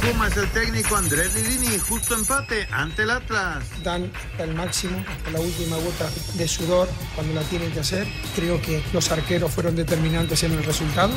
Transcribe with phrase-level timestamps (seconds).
[0.00, 3.64] Puma es el técnico Andrés Lilini, justo empate ante el Atlas.
[3.82, 8.06] Dan el máximo hasta la última gota de sudor cuando la tienen que hacer.
[8.36, 11.12] Creo que los arqueros fueron determinantes en el resultado.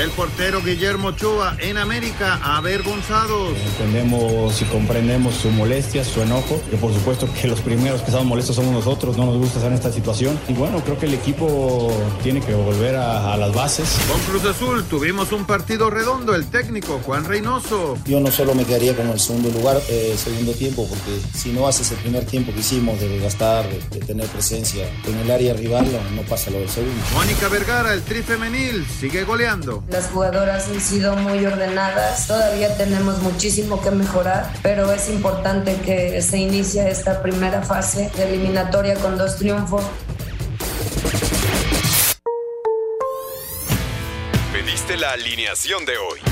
[0.00, 3.50] El portero Guillermo Ochoa en América, avergonzados.
[3.58, 6.60] Entendemos y comprendemos su molestia, su enojo.
[6.72, 9.18] Y por supuesto que los primeros que estamos molestos somos nosotros.
[9.18, 10.38] No nos gusta estar en esta situación.
[10.48, 13.98] Y bueno, creo que el equipo tiene que volver a, a las bases.
[14.10, 16.34] Con Cruz Azul tuvimos un partido redondo.
[16.34, 17.98] El técnico Juan Reynoso.
[18.06, 21.68] Yo no solo me quedaría con el segundo lugar, eh, segundo tiempo, porque si no
[21.68, 25.52] haces el primer tiempo que hicimos de gastar, de, de tener presencia en el área
[25.52, 26.94] rival, no, no pasa lo del segundo.
[27.14, 29.81] Mónica Vergara, el tri femenil, sigue goleando.
[29.88, 36.22] Las jugadoras han sido muy ordenadas, todavía tenemos muchísimo que mejorar, pero es importante que
[36.22, 39.82] se inicie esta primera fase de eliminatoria con dos triunfos.
[44.52, 46.31] Pediste la alineación de hoy.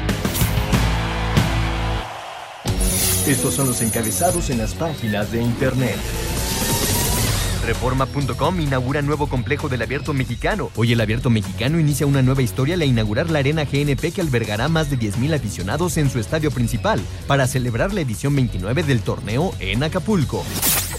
[3.27, 5.95] Estos son los encabezados en las páginas de internet.
[7.65, 10.71] Reforma.com inaugura nuevo complejo del Abierto Mexicano.
[10.75, 14.67] Hoy el Abierto Mexicano inicia una nueva historia al inaugurar la Arena GNP que albergará
[14.69, 19.53] más de 10.000 aficionados en su estadio principal para celebrar la edición 29 del torneo
[19.59, 20.43] en Acapulco.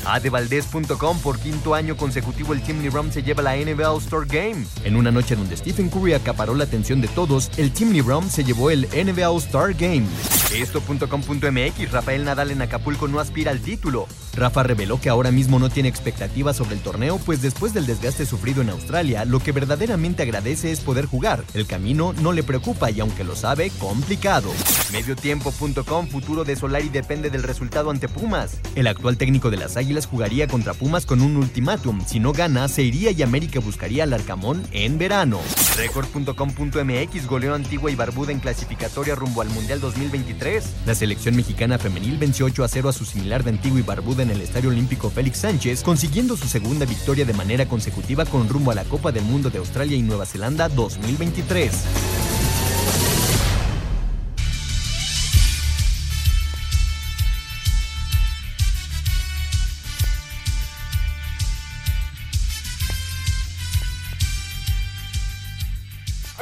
[0.05, 4.67] Adevaldez.com por quinto año consecutivo el Team LeBron se lleva la NBA All-Star Game.
[4.84, 8.44] En una noche donde Stephen Curry acaparó la atención de todos, el Team LeBron se
[8.44, 10.06] llevó el NBA All-Star Game.
[10.55, 14.06] Esto.com.mx Rafael Nadal en Acapulco no aspira al título.
[14.34, 18.27] Rafa reveló que ahora mismo no tiene expectativas sobre el torneo, pues después del desgaste
[18.27, 21.44] sufrido en Australia, lo que verdaderamente agradece es poder jugar.
[21.54, 24.50] El camino no le preocupa y aunque lo sabe, complicado.
[24.93, 28.60] Mediotiempo.com futuro de Solari depende del resultado ante Pumas.
[28.75, 32.03] El actual técnico de las Águilas jugaría contra Pumas con un ultimátum.
[32.06, 35.41] Si no gana, se iría y América buscaría al Arcamón en verano.
[35.76, 40.64] Record.com.mx goleó Antigua y Barbuda en clasificatoria rumbo al Mundial 2023.
[40.86, 44.22] La selección mexicana femenil venció 8 a 0 a su similar de Antigua y Barbuda
[44.22, 48.70] en el Estadio Olímpico Félix Sánchez, consiguiendo su segunda victoria de manera consecutiva con rumbo
[48.70, 52.41] a la Copa del Mundo de Australia y Nueva Zelanda 2023.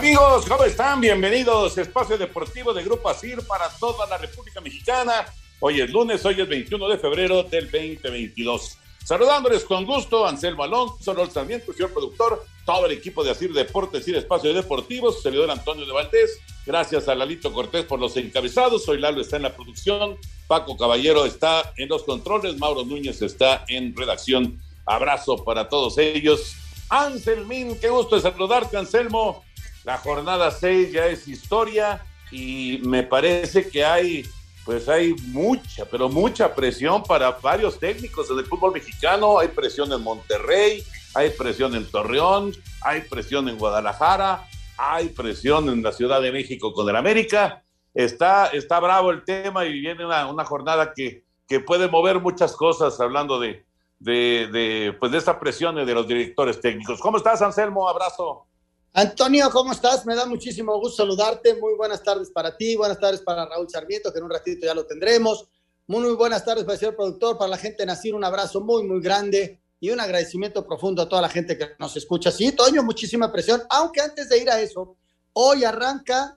[0.01, 0.99] Amigos, ¿cómo están?
[0.99, 5.27] Bienvenidos a Espacio Deportivo de Grupo ASIR para toda la República Mexicana.
[5.61, 8.79] Hoy es lunes, hoy es 21 de febrero del 2022.
[9.05, 14.09] Saludándoles con gusto, Anselmo Alonso, Rol Sarmiento, señor productor, todo el equipo de ASIR Deportes
[14.09, 16.41] y Espacio Deportivo, su servidor Antonio de Valdés.
[16.65, 18.89] Gracias a Lalito Cortés por los encabezados.
[18.89, 23.67] Hoy Lalo está en la producción, Paco Caballero está en los controles, Mauro Núñez está
[23.69, 24.63] en redacción.
[24.87, 26.57] Abrazo para todos ellos.
[26.89, 29.45] Anselmín, qué gusto saludarte, Anselmo.
[29.85, 34.25] La jornada 6 ya es historia y me parece que hay,
[34.65, 39.39] pues hay mucha, pero mucha presión para varios técnicos del fútbol mexicano.
[39.39, 42.53] Hay presión en Monterrey, hay presión en Torreón,
[42.83, 44.47] hay presión en Guadalajara,
[44.77, 47.63] hay presión en la Ciudad de México con el América.
[47.95, 52.55] Está, está bravo el tema y viene una, una jornada que, que puede mover muchas
[52.55, 53.65] cosas hablando de,
[53.99, 57.01] de, de, pues de esta presión de los directores técnicos.
[57.01, 57.89] ¿Cómo estás, Anselmo?
[57.89, 58.47] Abrazo.
[58.93, 60.05] Antonio, ¿cómo estás?
[60.05, 61.55] Me da muchísimo gusto saludarte.
[61.55, 64.75] Muy buenas tardes para ti, buenas tardes para Raúl Sarmiento, que en un ratito ya
[64.75, 65.47] lo tendremos.
[65.87, 68.83] Muy, buenas tardes para el señor productor, para la gente de Nacir, un abrazo muy,
[68.83, 72.33] muy grande y un agradecimiento profundo a toda la gente que nos escucha.
[72.33, 74.97] Sí, Toño, muchísima presión, aunque antes de ir a eso,
[75.35, 76.37] hoy arranca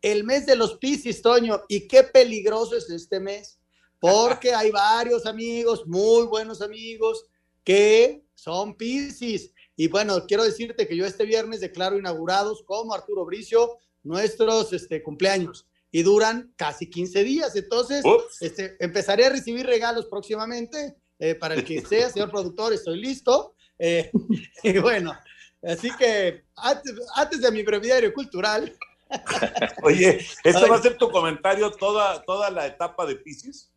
[0.00, 3.58] el mes de los Piscis, Toño, y qué peligroso es este mes,
[3.98, 7.26] porque hay varios amigos, muy buenos amigos,
[7.62, 13.24] que son Piscis y bueno, quiero decirte que yo este viernes declaro inaugurados como Arturo
[13.24, 17.56] Bricio nuestros este, cumpleaños y duran casi 15 días.
[17.56, 18.04] Entonces,
[18.42, 23.54] este, empezaré a recibir regalos próximamente eh, para el que sea, señor productor, estoy listo.
[23.78, 24.10] Eh,
[24.62, 25.16] y bueno,
[25.62, 28.76] así que antes, antes de mi breviario cultural.
[29.82, 33.70] Oye, ¿esto va a ser tu comentario toda, toda la etapa de Pisces?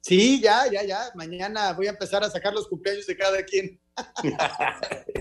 [0.00, 1.10] Sí, ya, ya, ya.
[1.14, 3.78] Mañana voy a empezar a sacar los cumpleaños de cada quien.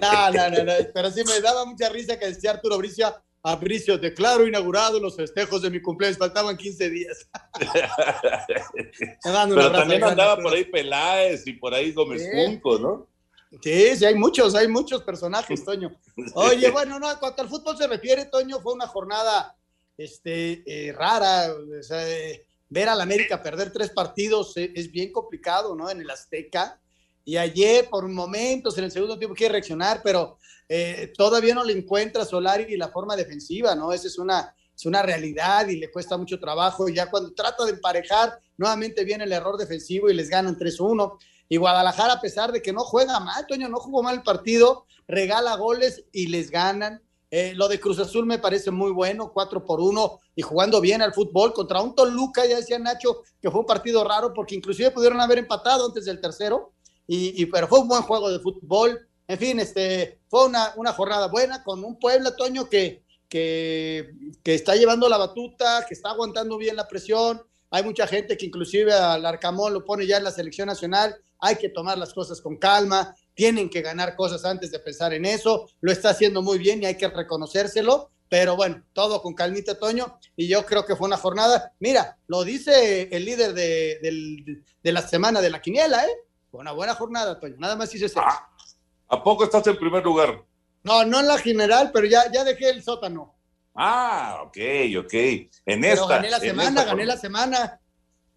[0.00, 3.96] no, no, no, no, pero sí me daba mucha risa que decía Arturo Bricio, Fabricio,
[3.96, 7.28] declaro inaugurado los festejos de mi cumpleaños, faltaban 15 días.
[9.22, 13.08] Pero también andaba por ahí Peláez y por ahí Gómez Junco, ¿no?
[13.62, 15.96] Sí, sí, hay muchos, hay muchos personajes, Toño.
[16.34, 19.56] Oye, bueno, no, cuanto al fútbol se refiere, Toño, fue una jornada
[19.96, 21.46] este, eh, rara.
[21.52, 25.88] O sea, eh, ver al América perder tres partidos eh, es bien complicado, ¿no?
[25.88, 26.80] En el Azteca.
[27.26, 30.38] Y ayer, por momentos, en el segundo tiempo quiere reaccionar, pero
[31.16, 33.92] todavía no le encuentra Solari la forma defensiva, ¿no?
[33.92, 36.88] Esa es una, es una realidad y le cuesta mucho trabajo.
[36.88, 41.18] Y ya cuando trata de emparejar, nuevamente viene el error defensivo y les ganan 3-1.
[41.48, 44.84] Y Guadalajara, a pesar de que no juega mal, Toño, no jugó mal el partido,
[45.08, 47.02] regala goles y les ganan.
[47.30, 51.02] Eh, lo de Cruz Azul me parece muy bueno, 4 por 1 y jugando bien
[51.02, 54.92] al fútbol contra un Toluca, ya decía Nacho, que fue un partido raro porque inclusive
[54.92, 56.72] pudieron haber empatado antes del tercero,
[57.06, 59.08] y, pero fue un buen juego de fútbol.
[59.28, 64.10] En fin, este, fue una, una jornada buena con un Puebla, Toño, que, que,
[64.42, 67.42] que está llevando la batuta, que está aguantando bien la presión.
[67.70, 71.56] Hay mucha gente que inclusive al Arcamón lo pone ya en la selección nacional hay
[71.56, 75.68] que tomar las cosas con calma, tienen que ganar cosas antes de pensar en eso,
[75.80, 80.18] lo está haciendo muy bien y hay que reconocérselo, pero bueno, todo con calmita, Toño,
[80.36, 85.40] y yo creo que fue una jornada, mira, lo dice el líder de, la semana
[85.40, 86.12] de la quiniela, ¿eh?
[86.56, 88.18] Fue una buena jornada, Toño, nada más hice eso.
[88.18, 88.48] Ah,
[89.08, 90.42] ¿A poco estás en primer lugar?
[90.82, 93.34] No, no en la general, pero ya, ya dejé el sótano.
[93.74, 94.56] Ah, ok,
[95.00, 95.12] ok.
[95.66, 96.06] En pero esta.
[96.06, 97.78] Gané la semana, gané la semana.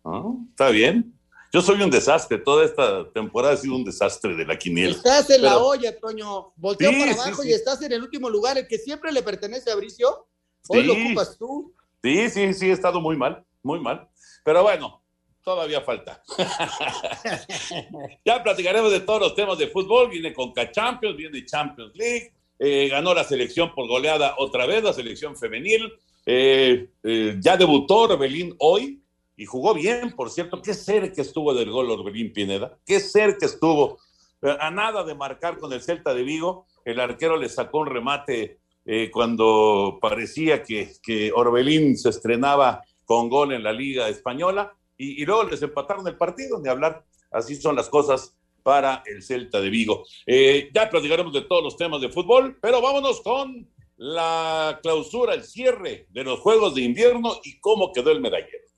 [0.03, 1.17] Ah, está bien.
[1.53, 4.91] Yo soy un desastre, toda esta temporada ha sido un desastre de la quiniela.
[4.91, 8.67] Estás en la olla, Toño, volteó para abajo y estás en el último lugar, el
[8.67, 10.27] que siempre le pertenece a Bricio,
[10.67, 11.73] hoy lo ocupas tú.
[12.03, 14.09] Sí, sí, sí, he estado muy mal, muy mal.
[14.43, 14.98] Pero bueno,
[15.49, 16.21] todavía falta.
[18.23, 22.87] ya platicaremos de todos los temas de fútbol, viene Conca Champions, viene Champions League, eh,
[22.87, 25.91] ganó la selección por goleada otra vez, la selección femenil,
[26.23, 29.01] eh, eh, ya debutó Rebelín hoy,
[29.35, 30.61] y jugó bien, por cierto.
[30.61, 33.97] Qué cerca estuvo del gol Orbelín Pineda, qué cerca estuvo.
[34.41, 38.59] A nada de marcar con el Celta de Vigo, el arquero le sacó un remate
[39.11, 45.45] cuando parecía que, que, Orbelín se estrenaba con gol en la Liga Española y, luego
[45.45, 47.05] les empataron el partido, de hablar.
[47.31, 50.05] Así son las cosas para el Celta de Vigo.
[50.25, 55.43] Eh, ya platicaremos de todos los temas de fútbol, pero vámonos con la clausura, el
[55.43, 58.68] cierre de los Juegos de Invierno y cómo quedó el medallero.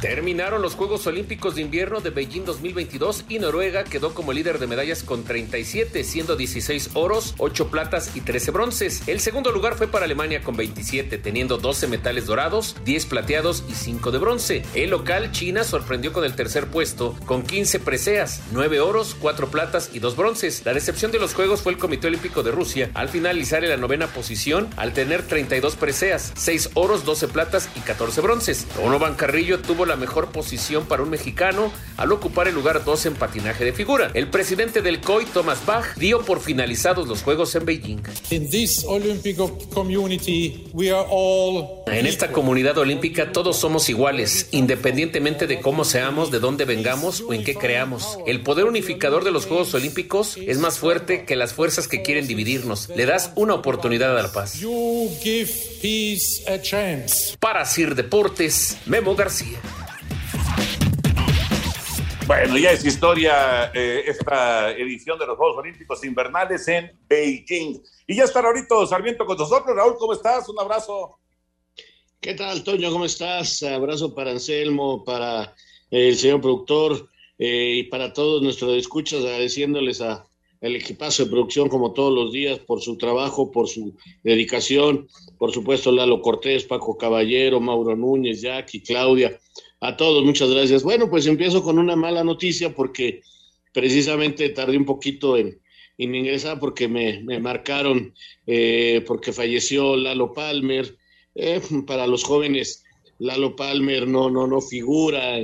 [0.00, 4.68] Terminaron los Juegos Olímpicos de Invierno de Beijing 2022 y Noruega quedó como líder de
[4.68, 9.02] medallas con 37, siendo 16 oros, 8 platas y 13 bronces.
[9.08, 13.74] El segundo lugar fue para Alemania con 27, teniendo 12 metales dorados, 10 plateados y
[13.74, 14.62] 5 de bronce.
[14.74, 19.90] El local China sorprendió con el tercer puesto con 15 preseas, 9 oros, 4 platas
[19.92, 20.62] y 2 bronces.
[20.64, 23.76] La decepción de los Juegos fue el Comité Olímpico de Rusia al finalizar en la
[23.76, 28.64] novena posición al tener 32 preseas, 6 oros, 12 platas y 14 bronces.
[28.76, 33.14] Donovan Carrillo tuvo la mejor posición para un mexicano al ocupar el lugar 2 en
[33.14, 34.10] patinaje de figura.
[34.14, 38.02] El presidente del COI, Thomas Bach, dio por finalizados los Juegos en Beijing.
[41.86, 47.32] En esta comunidad olímpica todos somos iguales, independientemente de cómo seamos, de dónde vengamos o
[47.32, 48.18] en qué creamos.
[48.26, 52.26] El poder unificador de los Juegos Olímpicos es más fuerte que las fuerzas que quieren
[52.26, 52.88] dividirnos.
[52.90, 54.60] Le das una oportunidad a la paz.
[57.40, 59.58] Para Sir Deportes, Memo García.
[62.26, 67.80] Bueno, ya es historia eh, esta edición de los Juegos Olímpicos Invernales en Beijing.
[68.06, 69.74] Y ya está Raúl Sarmiento con nosotros.
[69.74, 70.48] Raúl, ¿cómo estás?
[70.48, 71.18] Un abrazo.
[72.20, 72.90] ¿Qué tal, Toño?
[72.90, 73.62] ¿Cómo estás?
[73.62, 75.54] Abrazo para Anselmo, para
[75.90, 77.08] el señor productor
[77.38, 80.26] eh, y para todos nuestros escuchas, agradeciéndoles a
[80.60, 83.94] el equipazo de producción como todos los días por su trabajo, por su
[84.24, 85.08] dedicación,
[85.38, 89.38] por supuesto Lalo Cortés, Paco Caballero, Mauro Núñez, Jackie, Claudia,
[89.80, 90.82] a todos, muchas gracias.
[90.82, 93.22] Bueno, pues empiezo con una mala noticia porque
[93.72, 95.60] precisamente tardé un poquito en,
[95.98, 98.14] ingresar porque me, marcaron,
[98.46, 100.96] eh, porque falleció Lalo Palmer.
[101.34, 102.84] Eh, para los jóvenes,
[103.18, 105.38] Lalo Palmer no, no, no figura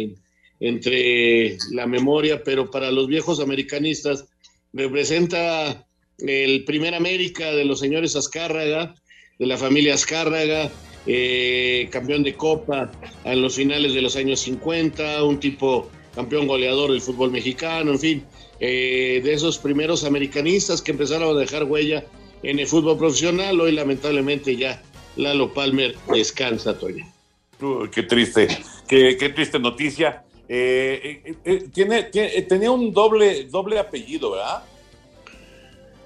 [0.61, 4.27] entre la memoria, pero para los viejos americanistas
[4.73, 5.87] representa
[6.19, 8.95] el primer América de los señores Azcárraga,
[9.39, 10.71] de la familia Azcárraga,
[11.07, 12.91] eh, campeón de Copa
[13.25, 17.99] en los finales de los años 50, un tipo campeón goleador del fútbol mexicano, en
[17.99, 18.25] fin,
[18.61, 22.05] eh, de esos primeros americanistas que empezaron a dejar huella
[22.43, 23.61] en el fútbol profesional.
[23.61, 24.81] Hoy lamentablemente ya
[25.17, 27.07] Lalo Palmer descansa, Toño.
[27.93, 28.49] qué triste,
[28.89, 30.25] qué, triste noticia.
[30.49, 31.35] Eh,
[31.73, 34.63] tiene, tenía un doble, doble apellido, ¿verdad?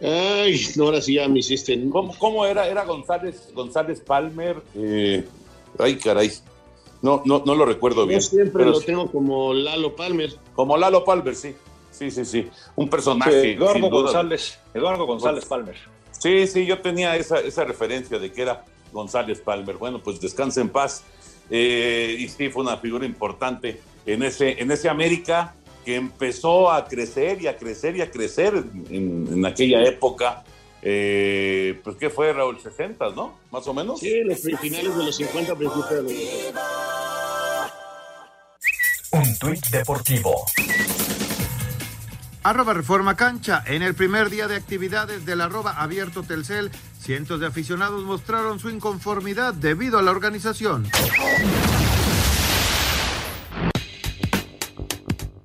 [0.01, 1.79] Ay, no, ahora sí ya me hiciste.
[1.91, 2.69] ¿Cómo, cómo era?
[2.69, 4.57] ¿Era González, González Palmer?
[4.75, 5.25] Eh,
[5.79, 6.31] ay, caray.
[7.03, 8.21] No, no, no lo recuerdo bien.
[8.21, 10.33] Yo siempre lo tengo como Lalo Palmer.
[10.55, 11.55] Como Lalo Palmer, sí.
[11.91, 12.49] Sí, sí, sí.
[12.77, 13.53] Un personaje.
[13.53, 14.59] Eduardo González.
[14.75, 15.77] Eduardo González Palmer.
[16.11, 19.77] Sí, sí, yo tenía esa, esa referencia de que era González Palmer.
[19.77, 21.03] Bueno, pues descanse en paz.
[21.51, 25.55] Eh, y sí, fue una figura importante en ese, en ese América
[25.89, 30.45] que empezó a crecer y a crecer y a crecer en, en aquella época.
[30.83, 33.39] Eh, pues que fue Raúl 60, ¿no?
[33.51, 33.99] Más o menos.
[33.99, 36.13] Sí, los finales de los 50, principios de los
[39.13, 40.45] Un tuit deportivo.
[42.43, 43.65] Arroba Reforma Cancha.
[43.67, 48.69] En el primer día de actividades del arroba abierto Telcel, cientos de aficionados mostraron su
[48.69, 50.87] inconformidad debido a la organización.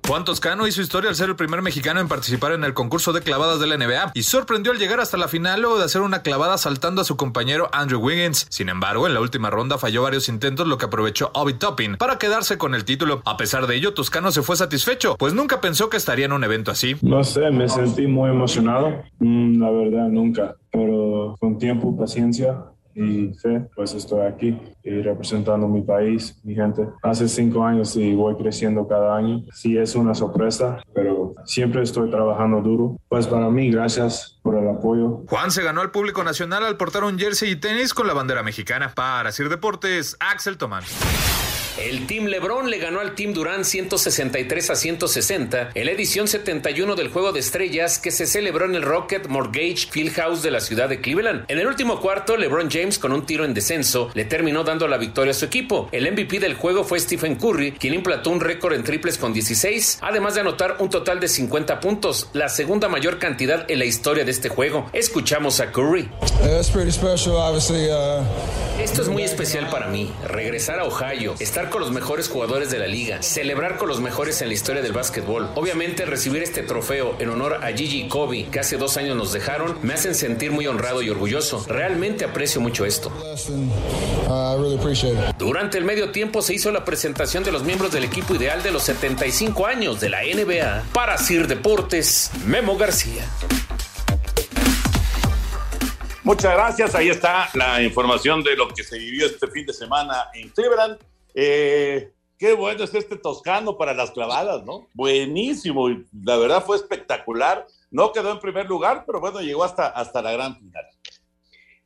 [0.06, 3.22] Juan Toscano hizo historia al ser el primer mexicano en participar en el concurso de
[3.22, 6.20] clavadas de la NBA y sorprendió al llegar hasta la final luego de hacer una
[6.20, 8.46] clavada saltando a su compañero Andrew Wiggins.
[8.50, 12.18] Sin embargo, en la última ronda falló varios intentos, lo que aprovechó Obi Toppin para
[12.18, 13.22] quedarse con el título.
[13.24, 16.44] A pesar de ello, Toscano se fue satisfecho, pues nunca pensó que estaría en un
[16.44, 16.96] evento así.
[17.00, 19.04] No sé, me sentí muy emocionado.
[19.20, 20.56] Mm, la verdad, nunca.
[20.70, 22.58] Pero con tiempo, paciencia,
[22.94, 26.86] y fe, pues estoy aquí y representando mi país, mi gente.
[27.02, 29.42] Hace cinco años y voy creciendo cada año.
[29.52, 32.98] Sí es una sorpresa, pero siempre estoy trabajando duro.
[33.08, 35.22] Pues para mí, gracias por el apoyo.
[35.28, 38.42] Juan se ganó al público nacional al portar un jersey y tenis con la bandera
[38.42, 38.92] mexicana.
[38.94, 40.84] Para Sir Deportes, Axel Tomán.
[41.76, 46.94] El Team LeBron le ganó al Team Durán 163 a 160 en la edición 71
[46.94, 50.88] del Juego de Estrellas que se celebró en el Rocket Mortgage Fieldhouse de la ciudad
[50.88, 51.46] de Cleveland.
[51.48, 54.98] En el último cuarto, LeBron James con un tiro en descenso le terminó dando la
[54.98, 55.88] victoria a su equipo.
[55.90, 59.98] El MVP del juego fue Stephen Curry, quien implantó un récord en triples con 16,
[60.00, 64.24] además de anotar un total de 50 puntos, la segunda mayor cantidad en la historia
[64.24, 64.88] de este juego.
[64.92, 66.08] Escuchamos a Curry.
[68.80, 72.78] Esto es muy especial para mí, regresar a Ohio, estar con los mejores jugadores de
[72.78, 75.50] la liga, celebrar con los mejores en la historia del básquetbol.
[75.54, 79.32] Obviamente recibir este trofeo en honor a Gigi y Kobe, que hace dos años nos
[79.32, 81.64] dejaron, me hacen sentir muy honrado y orgulloso.
[81.68, 83.12] Realmente aprecio mucho esto.
[85.38, 88.70] Durante el medio tiempo se hizo la presentación de los miembros del equipo ideal de
[88.70, 90.84] los 75 años de la NBA.
[90.92, 93.24] Para Sir Deportes, Memo García.
[96.24, 96.94] Muchas gracias.
[96.94, 100.98] Ahí está la información de lo que se vivió este fin de semana en Cleveland.
[101.34, 104.88] Eh, qué bueno es este toscano para las clavadas, ¿no?
[104.94, 105.90] Buenísimo.
[105.90, 107.66] y La verdad fue espectacular.
[107.90, 110.84] No quedó en primer lugar, pero bueno, llegó hasta, hasta la gran final.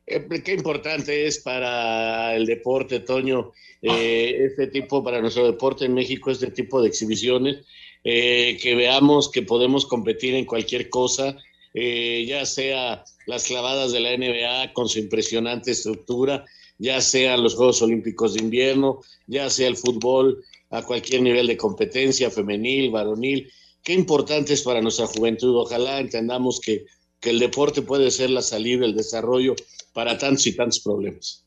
[0.09, 3.51] Eh, qué importante es para el deporte, Toño,
[3.81, 7.57] eh, este tipo, para nuestro deporte en México, este tipo de exhibiciones,
[8.03, 11.37] eh, que veamos que podemos competir en cualquier cosa,
[11.71, 16.43] ya sea las clavadas de la NBA con su impresionante estructura,
[16.79, 21.57] ya sean los Juegos Olímpicos de Invierno, ya sea el fútbol a cualquier nivel de
[21.57, 23.51] competencia, femenil, varonil.
[23.83, 25.55] Qué importante es para nuestra juventud.
[25.57, 26.85] Ojalá entendamos que,
[27.19, 29.55] que el deporte puede ser la salida, el desarrollo
[29.93, 31.45] para tantos y tantos problemas.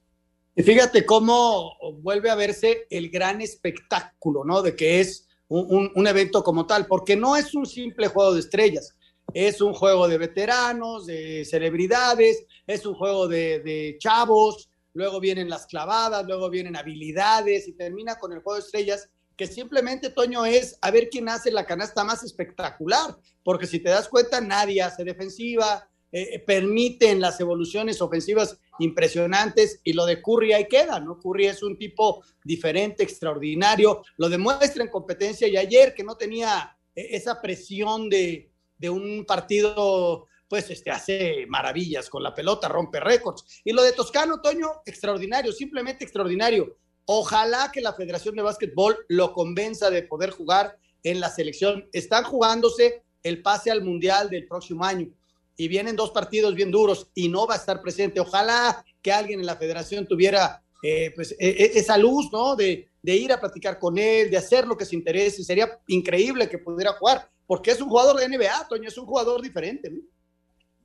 [0.55, 1.73] Y fíjate cómo
[2.03, 4.61] vuelve a verse el gran espectáculo, ¿no?
[4.61, 8.35] De que es un, un, un, evento como tal, porque no es un simple juego
[8.35, 8.95] de estrellas,
[9.33, 15.49] es un juego de veteranos, de celebridades, es un juego de, de chavos, luego vienen
[15.49, 20.45] las clavadas, luego vienen habilidades y termina con el juego de estrellas, que simplemente, Toño,
[20.45, 24.83] es a ver quién hace la canasta más espectacular, porque si te das cuenta, nadie
[24.83, 31.19] hace defensiva, eh, permiten las evoluciones ofensivas impresionantes y lo de Curry ahí queda, ¿no?
[31.19, 36.77] Curry es un tipo diferente, extraordinario, lo demuestra en competencia y ayer que no tenía
[36.95, 38.51] eh, esa presión de
[38.91, 43.62] un partido pues este, hace maravillas con la pelota, rompe récords.
[43.64, 46.76] Y lo de Toscano, Toño, extraordinario, simplemente extraordinario.
[47.06, 51.88] Ojalá que la Federación de Básquetbol lo convenza de poder jugar en la selección.
[51.94, 55.09] Están jugándose el pase al Mundial del próximo año
[55.56, 58.21] y vienen dos partidos bien duros y no va a estar presente.
[58.21, 62.56] Ojalá que alguien en la federación tuviera eh, pues, e esa luz, ¿no?
[62.56, 65.44] De, de ir a platicar con él, de hacer lo que se interese.
[65.44, 69.40] Sería increíble que pudiera jugar, porque es un jugador de NBA, Toño, es un jugador
[69.40, 69.88] diferente.
[69.88, 70.02] ¿no?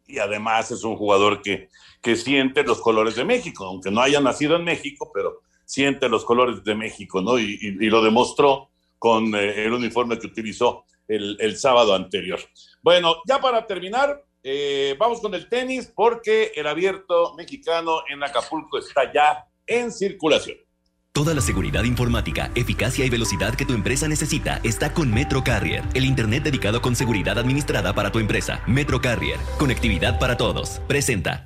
[0.07, 1.69] Y además es un jugador que,
[2.01, 6.23] que siente los colores de México, aunque no haya nacido en México, pero siente los
[6.23, 7.37] colores de México, ¿no?
[7.37, 7.57] Y,
[7.89, 12.39] lo demostró con eh, el uniforme que utilizó el, el, sábado anterior.
[12.81, 18.77] Bueno, ya para terminar, eh, vamos con el tenis, porque el abierto mexicano en Acapulco
[18.77, 20.57] está ya en circulación.
[21.13, 25.83] Toda la seguridad informática, eficacia y velocidad que tu empresa necesita está con Metro Carrier,
[25.95, 28.61] el Internet dedicado con seguridad administrada para tu empresa.
[28.67, 30.79] Metro Carrier, conectividad para todos.
[30.87, 31.45] Presenta.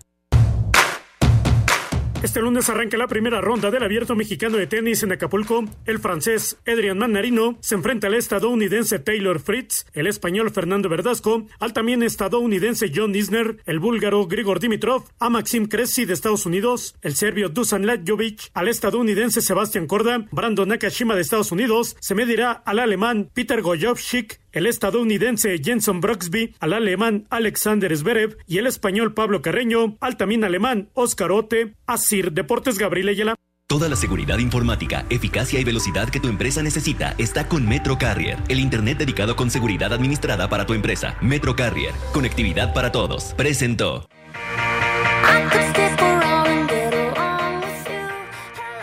[2.23, 5.65] Este lunes arranca la primera ronda del Abierto Mexicano de Tenis en Acapulco.
[5.87, 11.73] El francés Adrian Manarino se enfrenta al estadounidense Taylor Fritz, el español Fernando Verdasco, al
[11.73, 17.15] también estadounidense John Isner, el búlgaro Grigor Dimitrov, a Maxim Cressy de Estados Unidos, el
[17.15, 22.77] serbio Dusan Lajovic, al estadounidense Sebastián Corda, Brandon Nakashima de Estados Unidos, se medirá al
[22.77, 29.41] alemán Peter Gojovcik, el estadounidense Jenson Broxby, al alemán Alexander Zverev y el español Pablo
[29.41, 33.36] Carreño, al también alemán Oscar Ote, Asir Deportes Gabriel Ayala.
[33.67, 38.38] Toda la seguridad informática, eficacia y velocidad que tu empresa necesita está con Metro Carrier,
[38.50, 41.15] el Internet dedicado con seguridad administrada para tu empresa.
[41.22, 43.34] Metro Carrier, conectividad para todos.
[43.36, 44.10] Presentó.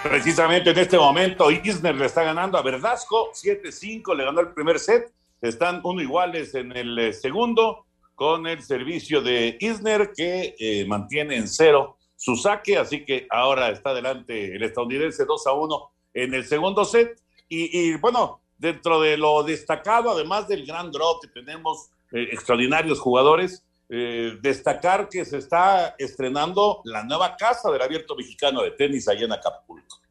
[0.02, 4.78] Precisamente en este momento, Isner le está ganando a Verdasco 7-5, le ganó el primer
[4.78, 10.84] set están uno iguales en el eh, segundo con el servicio de Isner que eh,
[10.86, 15.90] mantiene en cero su saque, así que ahora está adelante el estadounidense 2 a 1
[16.14, 17.20] en el segundo set.
[17.48, 23.64] Y, bueno, dentro de lo destacado, además del gran draw que tenemos, eh, extraordinarios jugadores,
[23.88, 29.32] destacar que se está estrenando la nueva casa del abierto mexicano de tenis allá en
[29.32, 30.02] Acapulco.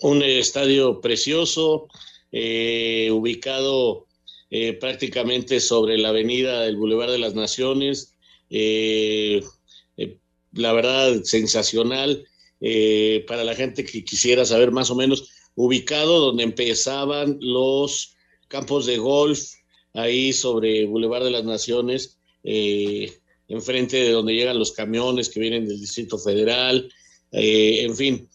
[0.00, 1.86] Un estadio precioso,
[2.32, 4.07] ubicado
[4.50, 8.16] eh, prácticamente sobre la avenida del Boulevard de las Naciones.
[8.48, 9.42] Eh,
[9.98, 10.16] eh,
[10.52, 12.24] la verdad, sensacional
[13.28, 18.16] para la gente que quisiera saber más o menos ubicado donde empezaban los
[18.48, 19.38] campos de golf,
[19.94, 25.78] ahí sobre Boulevard de las Naciones, enfrente de donde llegan los camiones que vienen del
[25.78, 26.92] Distrito Federal,
[27.30, 28.28] en fin,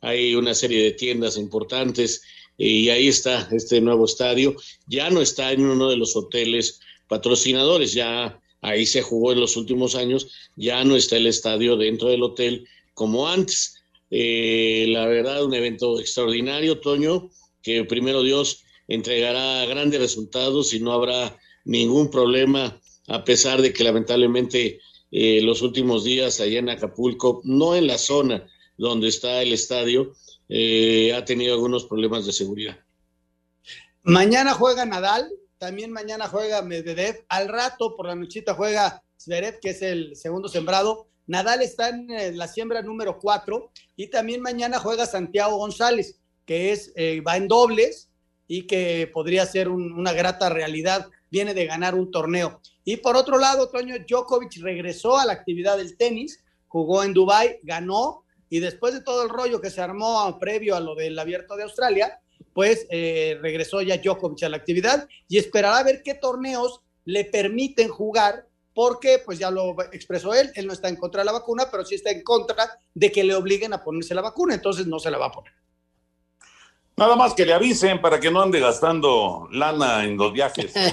[0.00, 2.22] hay una serie de tiendas importantes
[2.58, 4.56] y ahí está este nuevo estadio.
[4.86, 9.56] Ya no está en uno de los hoteles patrocinadores, ya ahí se jugó en los
[9.56, 13.76] últimos años, ya no está el estadio dentro del hotel como antes.
[14.10, 17.30] Eh, la verdad, un evento extraordinario, Toño,
[17.62, 23.84] que primero Dios entregará grandes resultados y no habrá ningún problema, a pesar de que
[23.84, 29.52] lamentablemente eh, los últimos días allá en Acapulco, no en la zona donde está el
[29.52, 30.14] estadio,
[30.48, 32.78] eh, ha tenido algunos problemas de seguridad.
[34.02, 39.70] Mañana juega Nadal, también mañana juega Medvedev, al rato por la nochita juega Zverev, que
[39.70, 41.08] es el segundo sembrado.
[41.26, 46.72] Nadal está en eh, la siembra número 4 y también mañana juega Santiago González, que
[46.72, 48.10] es eh, va en dobles
[48.46, 51.08] y que podría ser una grata realidad.
[51.30, 52.60] Viene de ganar un torneo.
[52.84, 57.58] Y por otro lado, Toño Djokovic regresó a la actividad del tenis, jugó en Dubai,
[57.64, 61.56] ganó y después de todo el rollo que se armó previo a lo del abierto
[61.56, 62.20] de Australia,
[62.52, 67.24] pues eh, regresó ya Djokovic a la actividad y esperará a ver qué torneos le
[67.24, 71.32] permiten jugar, porque pues ya lo expresó él, él no está en contra de la
[71.32, 74.86] vacuna, pero sí está en contra de que le obliguen a ponerse la vacuna, entonces
[74.86, 75.52] no se la va a poner.
[76.96, 80.72] Nada más que le avisen para que no ande gastando lana en los viajes.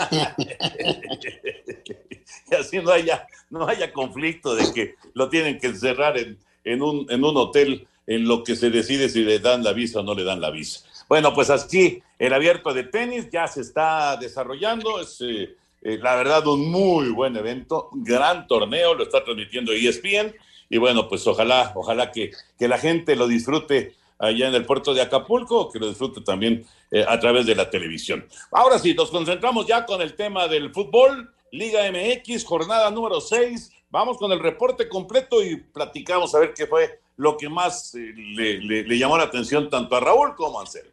[2.52, 6.82] y así no haya, no haya conflicto de que lo tienen que encerrar en, en
[6.82, 10.04] un, en un hotel en lo que se decide si le dan la visa o
[10.04, 10.82] no le dan la visa.
[11.08, 16.16] Bueno, pues así, el abierto de tenis ya se está desarrollando, es eh, eh, la
[16.16, 20.34] verdad un muy buen evento, gran torneo, lo está transmitiendo ESPN
[20.70, 24.94] y bueno, pues ojalá, ojalá que, que la gente lo disfrute allá en el puerto
[24.94, 28.26] de Acapulco, que lo disfrute también eh, a través de la televisión.
[28.52, 33.72] Ahora sí, nos concentramos ya con el tema del fútbol, Liga MX, jornada número 6,
[33.94, 38.12] Vamos con el reporte completo y platicamos a ver qué fue lo que más eh,
[38.16, 40.93] le, le, llamó la atención tanto a Raúl como a Anselmo.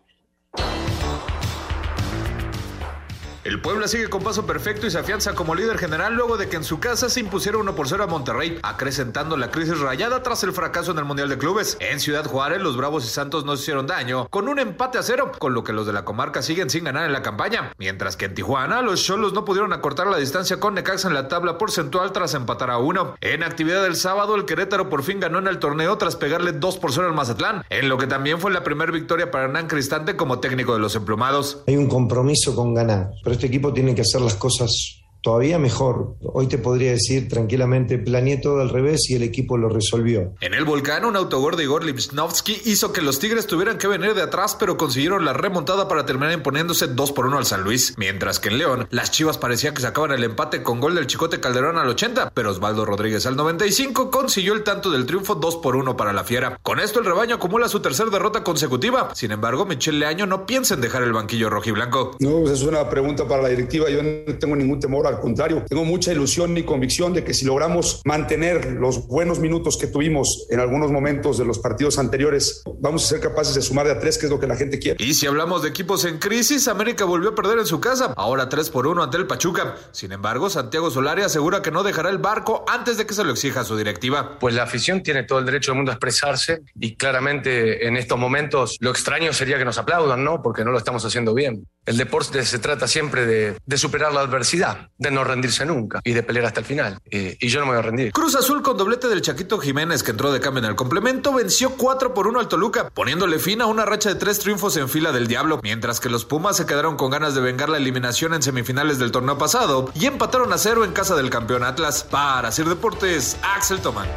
[3.42, 6.56] El Puebla sigue con paso perfecto y se afianza como líder general luego de que
[6.56, 10.44] en su casa se impusiera 1 por 0 a Monterrey, acrecentando la crisis rayada tras
[10.44, 11.78] el fracaso en el Mundial de Clubes.
[11.80, 15.32] En Ciudad Juárez, los Bravos y Santos no hicieron daño, con un empate a cero,
[15.38, 17.72] con lo que los de la comarca siguen sin ganar en la campaña.
[17.78, 21.28] Mientras que en Tijuana, los Cholos no pudieron acortar la distancia con Necaxa en la
[21.28, 23.16] tabla porcentual tras empatar a uno.
[23.22, 26.76] En actividad del sábado, el Querétaro por fin ganó en el torneo tras pegarle 2
[26.76, 30.14] por 0 al Mazatlán, en lo que también fue la primera victoria para Hernán Cristante
[30.14, 31.62] como técnico de los emplumados.
[31.66, 36.16] Hay un compromiso con ganar, pero este equipo tiene que hacer las cosas todavía mejor.
[36.22, 40.34] Hoy te podría decir tranquilamente, planeé todo al revés y el equipo lo resolvió.
[40.40, 44.14] En el volcán, un autogol de Igor Lipsnovsky hizo que los Tigres tuvieran que venir
[44.14, 47.94] de atrás, pero consiguieron la remontada para terminar imponiéndose 2 por 1 al San Luis.
[47.96, 51.40] Mientras que en León, las Chivas parecían que sacaban el empate con gol del Chicote
[51.40, 55.76] Calderón al 80, pero Osvaldo Rodríguez al 95 consiguió el tanto del triunfo 2 por
[55.76, 56.58] 1 para la Fiera.
[56.62, 59.14] Con esto el rebaño acumula su tercera derrota consecutiva.
[59.14, 62.16] Sin embargo, Michel Leaño no piensa en dejar el banquillo rojiblanco.
[62.20, 63.90] No, pues es una pregunta para la directiva.
[63.90, 65.64] Yo no tengo ningún temor, al contrario.
[65.68, 70.46] Tengo mucha ilusión y convicción de que si logramos mantener los buenos minutos que tuvimos
[70.50, 74.00] en algunos momentos de los partidos anteriores, vamos a ser capaces de sumar de a
[74.00, 75.02] tres, que es lo que la gente quiere.
[75.02, 78.48] Y si hablamos de equipos en crisis, América volvió a perder en su casa, ahora
[78.48, 79.76] 3 por 1 ante el Pachuca.
[79.92, 83.30] Sin embargo, Santiago Solari asegura que no dejará el barco antes de que se lo
[83.32, 84.38] exija su directiva.
[84.38, 88.18] Pues la afición tiene todo el derecho del mundo a expresarse y claramente en estos
[88.18, 90.42] momentos lo extraño sería que nos aplaudan, ¿no?
[90.42, 91.66] Porque no lo estamos haciendo bien.
[91.86, 96.22] El deporte se trata siempre de, superar la adversidad, de no rendirse nunca y de
[96.22, 96.98] pelear hasta el final.
[97.10, 98.12] Eh, y yo no me voy a rendir.
[98.12, 101.70] Cruz Azul con doblete del Chaquito Jiménez que entró de cambio en el complemento venció
[101.76, 105.10] 4 por 1 al Toluca, poniéndole fin a una racha de tres triunfos en fila
[105.10, 108.42] del Diablo, mientras que los Pumas se quedaron con ganas de vengar la eliminación en
[108.42, 112.04] semifinales del torneo pasado y empataron a cero en casa del campeón Atlas.
[112.04, 114.08] Para hacer deportes, Axel Tomán.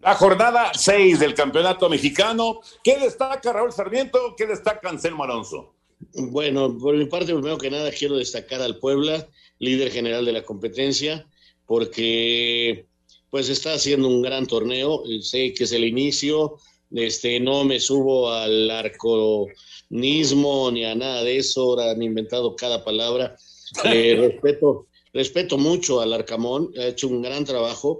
[0.00, 2.60] La jornada 6 del campeonato mexicano.
[2.84, 4.34] ¿Qué destaca Raúl Sarmiento?
[4.36, 5.74] ¿Qué destaca Anselmo Alonso?
[6.14, 9.26] Bueno, por mi parte, primero que nada, quiero destacar al Puebla,
[9.58, 11.26] líder general de la competencia,
[11.66, 12.86] porque
[13.30, 15.02] pues está haciendo un gran torneo.
[15.20, 16.58] Sé que es el inicio,
[16.92, 22.84] este, no me subo al arconismo ni a nada de eso, ahora han inventado cada
[22.84, 23.36] palabra.
[23.84, 27.98] Eh, respeto, respeto mucho al Arcamón, ha hecho un gran trabajo,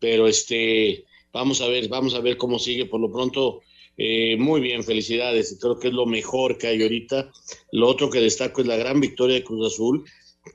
[0.00, 2.86] pero este, vamos a ver, vamos a ver cómo sigue.
[2.86, 3.60] Por lo pronto,
[3.96, 5.58] eh, muy bien, felicidades.
[5.60, 7.30] Creo que es lo mejor que hay ahorita.
[7.72, 10.04] Lo otro que destaco es la gran victoria de Cruz Azul.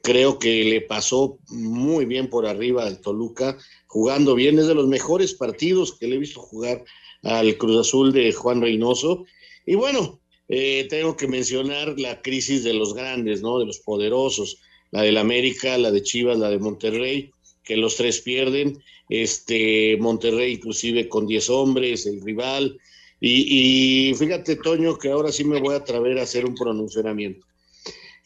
[0.01, 3.57] Creo que le pasó muy bien por arriba al Toluca,
[3.87, 4.57] jugando bien.
[4.59, 6.83] Es de los mejores partidos que le he visto jugar
[7.21, 9.25] al Cruz Azul de Juan Reynoso.
[9.65, 13.59] Y bueno, eh, tengo que mencionar la crisis de los grandes, ¿no?
[13.59, 17.31] De los poderosos, la del América, la de Chivas, la de Monterrey,
[17.63, 18.83] que los tres pierden.
[19.15, 22.79] Este Monterrey, inclusive con 10 hombres, el rival.
[23.19, 27.45] Y, fíjate, Toño, que ahora sí me voy a atrever a hacer un pronunciamiento.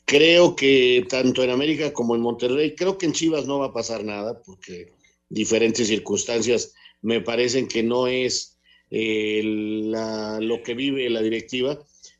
[0.05, 3.73] Creo que tanto en América como en Monterrey, creo que en Chivas no va a
[3.73, 4.93] pasar nada, porque
[5.27, 8.57] diferentes circunstancias me parecen que no es
[8.89, 11.77] eh, lo que vive la directiva,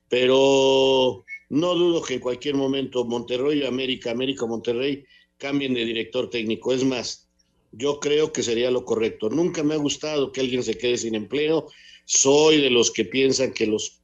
[0.10, 5.06] pero no dudo que en cualquier momento Monterrey, América, América, Monterrey
[5.38, 6.73] cambien de director técnico.
[6.73, 7.27] Es más,
[7.71, 9.30] yo creo que sería lo correcto.
[9.30, 11.67] Nunca me ha gustado que alguien se quede sin empleo.
[12.06, 14.01] Soy de los que piensan que los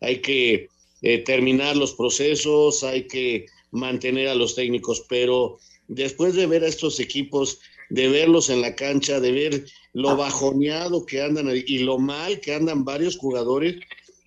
[0.00, 0.68] hay que
[1.02, 6.68] eh, terminar los procesos, hay que mantener a los técnicos, pero después de ver a
[6.68, 11.98] estos equipos, de verlos en la cancha, de ver lo bajoneado que andan y lo
[11.98, 13.76] mal que andan varios jugadores,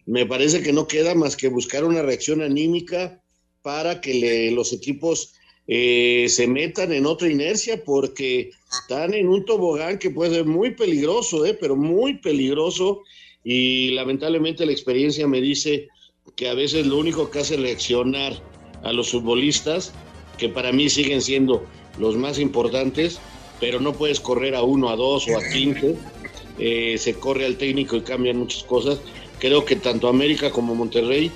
[0.05, 3.21] me parece que no queda más que buscar una reacción anímica
[3.61, 5.33] para que le, los equipos
[5.67, 10.71] eh, se metan en otra inercia porque están en un tobogán que puede ser muy
[10.71, 13.03] peligroso, eh, pero muy peligroso
[13.43, 15.89] y lamentablemente la experiencia me dice
[16.35, 18.41] que a veces lo único que hace reaccionar
[18.83, 19.93] a los futbolistas,
[20.37, 21.65] que para mí siguen siendo
[21.99, 23.19] los más importantes,
[23.59, 25.95] pero no puedes correr a uno, a dos o a quince,
[26.59, 28.99] eh, se corre al técnico y cambian muchas cosas.
[29.39, 31.31] Creo que tanto América como Monterrey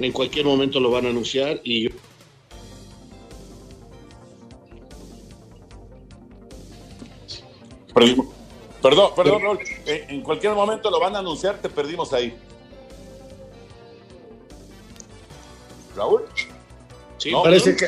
[0.00, 1.88] en cualquier momento lo van a anunciar y
[7.94, 8.26] Perdimos.
[8.82, 9.58] Perdón, perdón, Raúl.
[9.86, 12.36] Eh, en cualquier momento lo van a anunciar, te perdimos ahí.
[15.96, 16.24] Raúl.
[17.18, 17.86] Sí, No, parece que.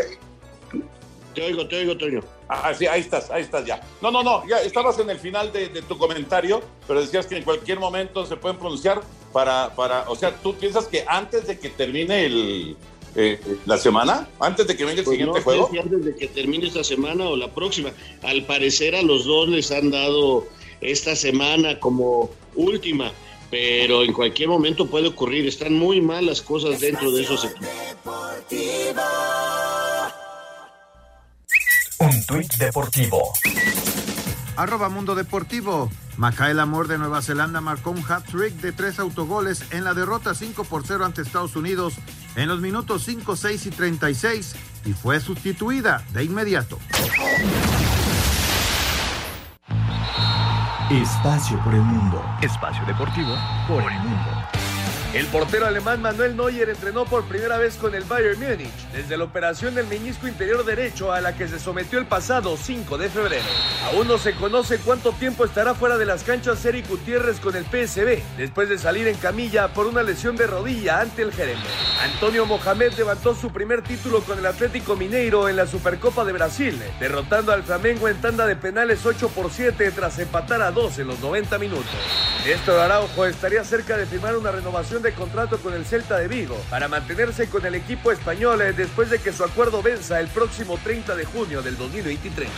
[1.34, 2.20] Te oigo, te oigo, Toño.
[2.48, 3.82] Ah, sí, ahí estás, ahí estás ya.
[4.00, 7.36] No, no, no, ya estabas en el final de, de tu comentario, pero decías que
[7.36, 9.02] en cualquier momento se pueden pronunciar
[9.34, 12.76] para, para, o sea, ¿tú piensas que antes de que termine el,
[13.16, 15.68] eh, la semana, antes de que venga el Pues siguiente no juego?
[15.72, 17.90] si antes de que termine esta semana o la próxima.
[18.22, 20.46] Al parecer a los dos les han dado
[20.82, 23.10] esta semana como última,
[23.50, 25.46] pero en cualquier momento puede ocurrir.
[25.46, 27.68] Están muy mal las cosas dentro de esos equipos.
[31.98, 33.32] Un tuit deportivo.
[34.56, 35.90] Arroba Mundo Deportivo.
[36.16, 40.64] Macael Amor de Nueva Zelanda marcó un hat-trick de tres autogoles en la derrota 5
[40.64, 41.94] por 0 ante Estados Unidos
[42.36, 46.78] en los minutos 5, 6 y 36 y fue sustituida de inmediato.
[50.90, 52.24] Espacio por el mundo.
[52.40, 53.34] Espacio deportivo
[53.68, 54.55] por el mundo.
[55.16, 59.24] El portero alemán Manuel Neuer entrenó por primera vez con el Bayern Múnich desde la
[59.24, 63.46] operación del meñisco interior derecho a la que se sometió el pasado 5 de febrero.
[63.86, 67.64] Aún no se conoce cuánto tiempo estará fuera de las canchas Eric Gutiérrez con el
[67.64, 71.62] PSB después de salir en camilla por una lesión de rodilla ante el Jeremy.
[72.02, 76.78] Antonio Mohamed levantó su primer título con el Atlético Mineiro en la Supercopa de Brasil,
[77.00, 81.06] derrotando al Flamengo en tanda de penales 8 por 7 tras empatar a 2 en
[81.06, 81.86] los 90 minutos.
[82.46, 86.56] Néstor Araujo estaría cerca de firmar una renovación de contrato con el Celta de Vigo
[86.70, 90.78] para mantenerse con el equipo español eh, después de que su acuerdo venza el próximo
[90.78, 92.48] 30 de junio del 2023.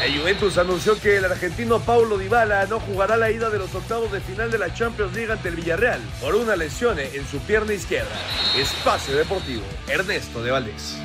[0.00, 4.10] La Juventus anunció que el argentino Paulo Dybala no jugará la ida de los octavos
[4.10, 7.74] de final de la Champions League ante el Villarreal por una lesión en su pierna
[7.74, 8.16] izquierda.
[8.56, 10.96] Espacio Deportivo, Ernesto de Valdés.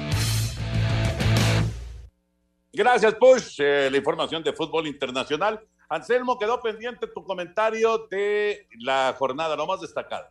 [2.71, 3.59] Gracias, Push.
[3.59, 5.59] Eh, la información de fútbol internacional.
[5.89, 10.27] Anselmo, quedó pendiente tu comentario de la jornada, lo más destacado.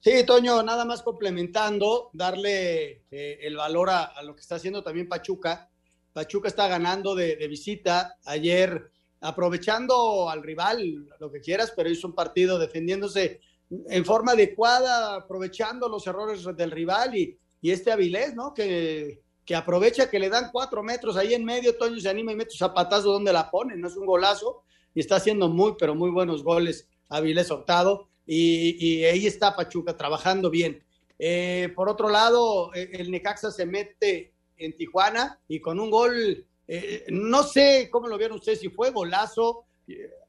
[0.00, 5.08] Sí, Toño, nada más complementando, darle eh, el valor a, lo que está haciendo también
[5.08, 5.68] Pachuca.
[6.12, 8.16] Pachuca está ganando de, de, visita.
[8.24, 15.16] Ayer, aprovechando al rival, lo que quieras, pero hizo un partido defendiéndose en forma adecuada,
[15.16, 18.52] aprovechando los errores del rival y, y este Avilés, ¿no?
[18.52, 22.36] Que que aprovecha que le dan cuatro metros ahí en medio, Toño se anima y
[22.36, 24.62] mete su zapatazo donde la pone, no es un golazo,
[24.94, 30.50] y está haciendo muy, pero muy buenos goles Avilés Hurtado, y, ahí está Pachuca trabajando
[30.50, 30.82] bien.
[31.18, 36.46] Eh, por otro lado, eh, el Necaxa se mete en Tijuana y con un gol,
[36.68, 39.64] eh, no sé cómo lo vieron ustedes, si fue golazo.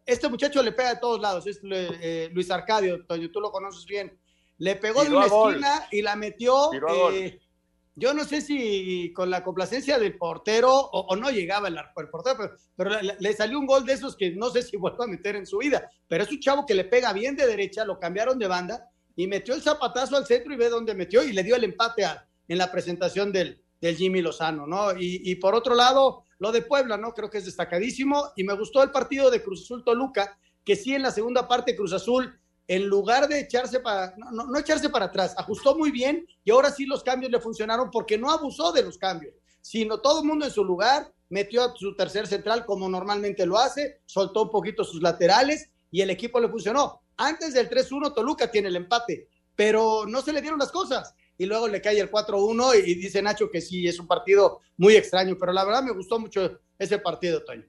[0.06, 1.62] Este muchacho le pega de todos lados, es
[2.34, 4.18] Luis Arcadio, Toño, tú lo conoces bien.
[4.58, 6.70] Le pegó de una esquina y la metió
[7.96, 11.78] yo no sé si con la complacencia del portero o, no llegaba el,
[12.12, 15.36] portero, pero, le, salió un gol de esos que no sé si vuelvo a meter
[15.36, 15.90] en su vida.
[16.08, 19.28] Pero es un chavo que le pega bien de derecha, lo cambiaron de banda y
[19.28, 22.04] metió el zapatazo al centro y ve dónde metió y le dio el empate
[22.48, 24.94] en la presentación del, del Jimmy Lozano, ¿no?
[24.94, 27.14] Y, y, por otro lado, lo de Puebla, ¿no?
[27.14, 30.96] Creo que es destacadísimo y me gustó el partido de Cruz Azul Toluca, que sí
[30.96, 35.34] en la segunda parte Cruz Azul en lugar de echarse para, no, echarse para atrás,
[35.38, 38.98] ajustó muy bien y ahora sí los cambios le funcionaron porque no abusó de los
[38.98, 43.46] cambios, sino todo el mundo en su lugar, metió a su tercer central como normalmente
[43.46, 47.02] lo hace, soltó un poquito sus laterales y el equipo le funcionó.
[47.18, 51.46] Antes del 3-1 Toluca tiene el empate, pero no se le dieron las cosas y
[51.46, 55.36] luego le cae el 4-1 y dice Nacho que sí, es un partido muy extraño,
[55.40, 57.66] pero la verdad me gustó mucho ese partido, Toño.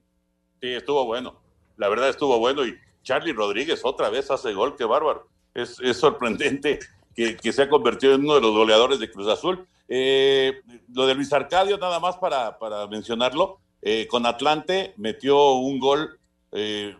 [0.61, 1.41] Sí, estuvo bueno,
[1.77, 5.29] la verdad estuvo bueno y Charlie Rodríguez otra vez hace gol, qué bárbaro.
[5.53, 6.79] Es, sorprendente
[7.15, 9.65] que, se ha convertido en uno de los goleadores de Cruz Azul.
[9.87, 10.61] Eh,
[10.93, 12.57] lo de Luis Arcadio, nada más para,
[12.89, 16.19] mencionarlo, eh, con Atlante metió un gol
[16.51, 16.97] eh,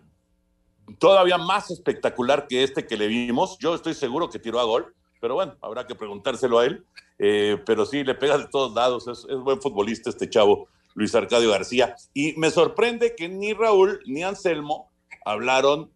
[0.99, 3.57] todavía más espectacular que este que le vimos.
[3.59, 6.85] Yo estoy seguro que tiró a gol, pero bueno, habrá que preguntárselo a él.
[7.17, 11.49] pero sí, le pega de todos lados, es, es buen futbolista este chavo, Luis Arcadio
[11.49, 11.95] García.
[12.13, 14.91] Y me sorprende que ni Raúl ni Anselmo
[15.25, 15.91] hablaron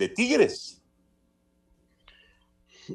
[0.00, 0.82] de Tigres.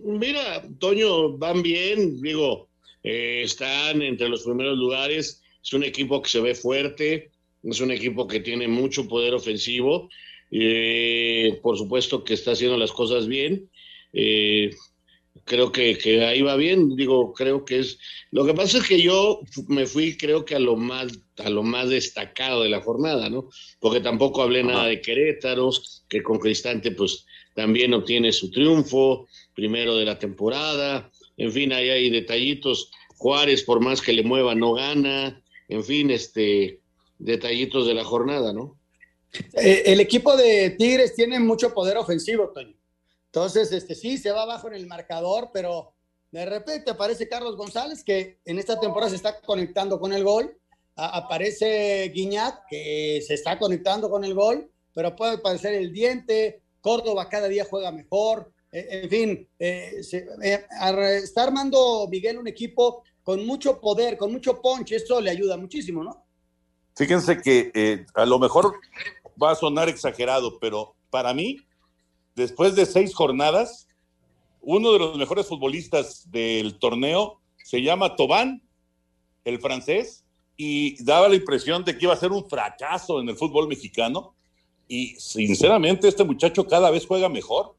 [0.04, 2.68] Mira, Toño, van bien, digo,
[3.04, 7.32] eh, están entre los primeros lugares, es un equipo que se ve fuerte,
[7.64, 10.10] es un equipo que tiene mucho poder ofensivo,
[10.52, 13.70] eh, por supuesto que está haciendo las cosas bien.
[14.12, 14.72] Eh,
[15.44, 18.00] creo que, que, ahí va bien, digo, creo que es,
[18.32, 21.64] lo que pasa es que yo me fui creo que a lo más, a lo
[21.64, 23.50] más destacado de la jornada, ¿no?
[23.80, 25.72] Porque tampoco hablé nada de Querétaro,
[26.08, 31.90] que con Cristante pues también obtiene su triunfo, primero de la temporada, en fin, ahí
[31.90, 36.80] hay detallitos, Juárez por más que le mueva no gana, en fin, este,
[37.18, 38.80] detallitos de la jornada, ¿no?
[39.54, 42.76] Eh, el equipo de Tigres tiene mucho poder ofensivo, Toño
[43.36, 45.92] entonces, este, sí, se va abajo en el marcador, pero
[46.32, 50.58] de repente aparece Carlos González, que en esta temporada se está conectando con el gol.
[50.96, 56.62] aparece Guiñac, que se está conectando con el gol, pero puede aparecer el diente.
[56.80, 58.54] Córdoba cada día juega mejor.
[58.72, 60.02] E, en fin, eh,
[60.42, 60.66] eh,
[61.22, 64.94] está armando Miguel un equipo con mucho poder, con mucho punch.
[64.94, 66.26] Esto le ayuda muchísimo, ¿no?
[66.96, 68.76] Fíjense que eh, a lo mejor
[69.44, 71.58] va a sonar exagerado, pero para mí
[72.36, 73.88] después de seis jornadas,
[74.62, 78.62] uno de los mejores futbolistas del torneo se llama Tobán,
[79.44, 80.26] el francés,
[80.58, 84.36] y daba la impresión de que iba a ser un fracaso en el fútbol mexicano.
[84.88, 87.76] Y sinceramente este muchacho cada vez juega mejor.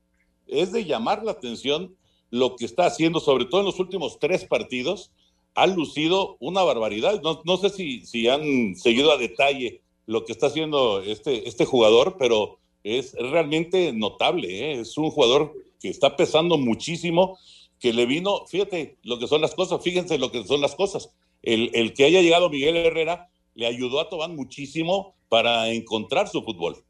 [0.47, 1.97] Es de llamar la atención
[2.31, 5.13] lo que está haciendo, sobre todo en los últimos tres partidos.
[5.55, 7.23] Ha lucido una barbaridad.
[7.23, 12.59] No, sé si, han seguido a detalle lo que está haciendo este, este jugador, pero
[12.87, 14.49] es realmente notable.
[14.49, 14.81] ¿eh?
[14.81, 17.39] Es un jugador que está pesando muchísimo
[17.81, 21.11] que le vino, fíjate lo que son las cosas, fíjense lo que son las cosas.
[21.43, 26.43] El, el que haya llegado Miguel Herrera le ayudó a Tobán muchísimo para encontrar su
[26.43, 26.85] fútbol.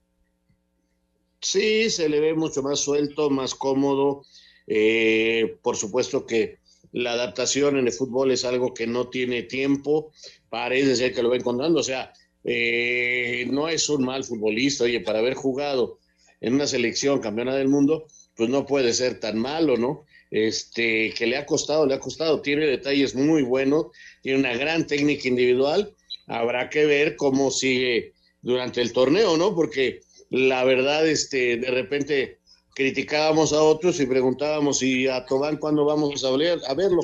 [1.40, 4.22] Sí, se le ve mucho más suelto, más cómodo.
[4.66, 6.58] Eh, por supuesto que
[6.92, 10.12] la adaptación en el fútbol es algo que no tiene tiempo,
[10.48, 12.12] parece ser que lo va encontrando, o sea,
[12.46, 15.98] eh, no es un mal futbolista, oye, para haber jugado
[16.40, 18.06] en una selección campeona del mundo,
[18.36, 20.04] pues no puede ser tan malo, ¿no?
[20.30, 23.86] Este, que le ha costado, le ha costado, tiene detalles muy buenos,
[24.22, 25.94] tiene una gran técnica individual,
[26.26, 29.54] habrá que ver cómo sigue durante el torneo, ¿no?
[29.54, 32.38] Porque la verdad, este, de repente
[32.74, 37.00] criticábamos a otros y preguntábamos si a Tobán cuándo vamos a, a verlo.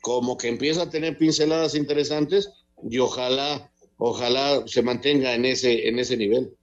[0.00, 2.48] Como que empieza a tener pinceladas interesantes
[2.88, 6.56] y ojalá, ojalá se mantenga en ese, en ese nivel.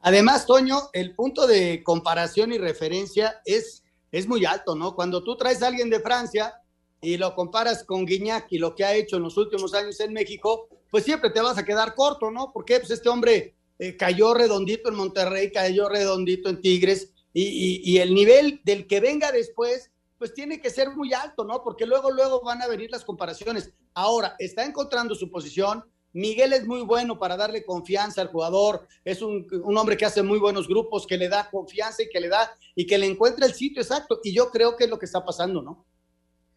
[0.00, 4.96] Además, Toño, el punto de comparación y referencia es, es muy alto, ¿no?
[4.96, 6.54] Cuando tú traes a alguien de Francia
[7.00, 10.12] y lo comparas con Guiñac y lo que ha hecho en los últimos años en
[10.12, 12.50] México, pues siempre te vas a quedar corto, ¿no?
[12.52, 18.14] Porque pues este hombre eh, cayó redondito en Monterrey, cayó redondito en Tigres, y, el
[18.14, 21.62] nivel del que venga después, pues tiene que ser muy alto, ¿no?
[21.62, 23.72] Porque luego, luego van a venir las comparaciones.
[23.94, 25.84] Ahora, está encontrando su posición.
[26.12, 28.86] Miguel es muy bueno para darle confianza al jugador.
[29.04, 29.46] Es un,
[29.76, 32.86] hombre que hace muy buenos grupos, que le da confianza y que le da y
[32.86, 34.20] que le encuentra el sitio exacto.
[34.22, 35.86] Y yo creo que es lo que está pasando, ¿no?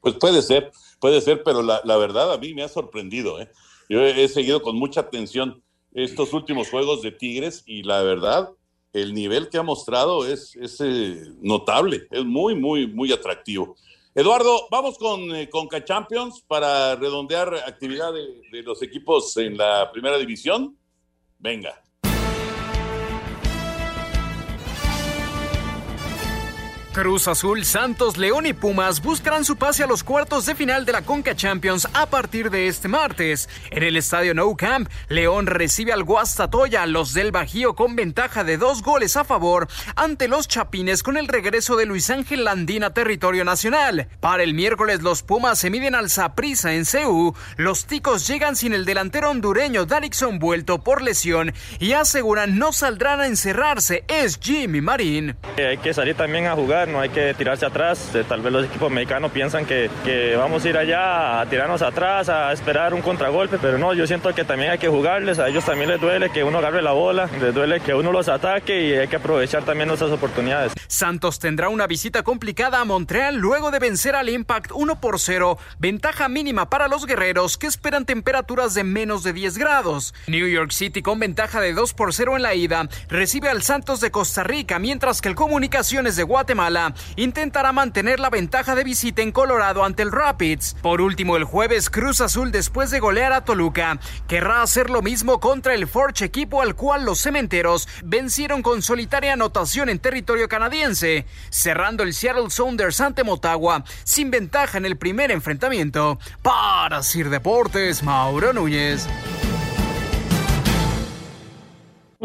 [0.01, 3.41] Pues puede ser, puede ser, pero la, verdad a mí me ha sorprendido.
[3.41, 3.49] ¿eh?
[3.89, 5.63] Yo he seguido con mucha atención
[5.93, 8.49] estos últimos juegos de Tigres y la verdad,
[8.93, 13.77] el nivel que ha mostrado es, es eh, notable, es muy, muy, muy atractivo.
[14.17, 19.91] Eduardo, vamos con eh, Conca Champions para redondear actividad de, de los equipos en la
[19.91, 20.77] primera división.
[21.37, 21.84] Venga.
[26.95, 30.93] Cruz Azul, Santos, León y Pumas buscarán su pase a los cuartos de final de
[30.93, 33.49] la Conca Champions a partir de este martes.
[33.69, 38.55] En el estadio Nou Camp, León recibe al Guastatoya, los del Bajío con ventaja de
[38.55, 42.93] dos goles a favor ante los Chapines con el regreso de Luis Ángel Landín a
[42.93, 44.07] territorio nacional.
[44.21, 47.35] Para el miércoles, los Pumas se miden al Saprissa en CEU.
[47.57, 53.19] Los Ticos llegan sin el delantero hondureño Darixon vuelto por lesión y aseguran no saldrán
[53.19, 54.05] a encerrarse.
[54.07, 55.35] Es Jimmy Marín.
[55.57, 58.13] Hay que salir también a jugar no hay que tirarse atrás.
[58.15, 61.81] Eh, tal vez los equipos mexicanos piensan que, que, vamos a ir allá a tirarnos
[61.81, 65.47] atrás, a esperar un contragolpe, pero no, yo siento que también hay que jugarles, a
[65.47, 68.81] ellos también les duele que uno agarre la bola, les duele que uno los ataque
[68.81, 70.73] y hay que aprovechar también nuestras oportunidades.
[70.87, 75.57] Santos tendrá una visita complicada a Montreal luego de vencer al Impact 1 por 0,
[75.79, 80.13] ventaja mínima para los guerreros que esperan temperaturas de menos de 10 grados.
[80.27, 83.99] New York City con ventaja de 2 por 0 en la ida recibe al Santos
[84.01, 86.74] de Costa Rica, mientras que el Comunicaciones de Guatemala
[87.15, 90.75] intentará mantener la ventaja de visita en Colorado ante el Rapids.
[90.81, 95.39] Por último, el jueves Cruz Azul después de golear a Toluca querrá hacer lo mismo
[95.39, 101.25] contra el Forge equipo al cual los cementeros vencieron con solitaria anotación en territorio canadiense,
[101.49, 106.19] cerrando el Seattle Sounders ante Motagua sin ventaja en el primer enfrentamiento.
[106.41, 109.07] Para Sir Deportes, Mauro Núñez.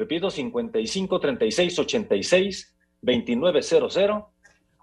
[0.00, 3.98] Repito, 55 36 86 2900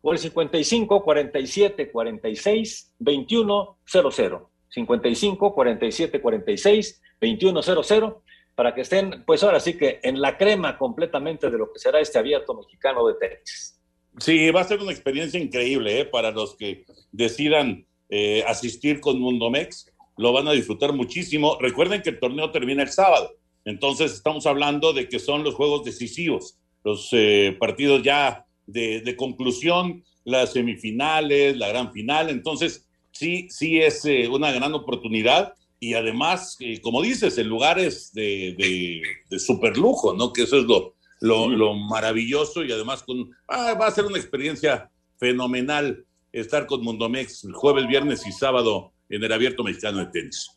[0.04, 4.40] o el 55 47 46 2100.
[4.70, 8.14] 55 47 46 2100
[8.54, 12.00] para que estén, pues ahora sí que en la crema completamente de lo que será
[12.00, 13.82] este abierto mexicano de tenis.
[14.20, 16.06] Sí, va a ser una experiencia increíble ¿eh?
[16.06, 19.92] para los que decidan eh, asistir con Mundomex.
[20.16, 21.58] Lo van a disfrutar muchísimo.
[21.60, 23.32] Recuerden que el torneo termina el sábado.
[23.68, 30.06] Entonces estamos hablando de que son los juegos decisivos, los eh, partidos ya de, conclusión,
[30.24, 32.30] las semifinales, la gran final.
[32.30, 38.14] Entonces sí, sí es eh, una gran oportunidad y además, eh, como dices, en lugares
[38.14, 40.32] de, de, de super lujo, ¿no?
[40.32, 44.18] Que eso es lo, lo, lo maravilloso y además con, ah, va a ser una
[44.18, 50.06] experiencia fenomenal estar con Mundomex el jueves, viernes y sábado en el Abierto Mexicano de
[50.06, 50.57] Tenis.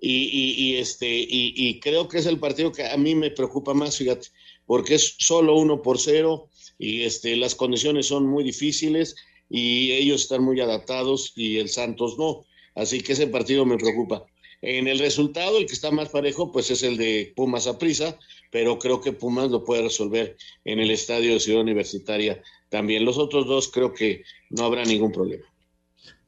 [0.00, 3.30] Y, y- y, este, y, y creo que es el partido que a mí me
[3.30, 4.28] preocupa más, fíjate,
[4.66, 9.16] porque es solo uno por cero y este, las condiciones son muy difíciles
[9.50, 12.44] y ellos están muy adaptados y el Santos no.
[12.76, 14.24] Así que ese partido me preocupa.
[14.60, 18.18] En el resultado, el que está más parejo, pues es el de Pumas a prisa,
[18.50, 23.04] pero creo que Pumas lo puede resolver en el estadio de Ciudad Universitaria también.
[23.04, 25.44] Los otros dos creo que no habrá ningún problema.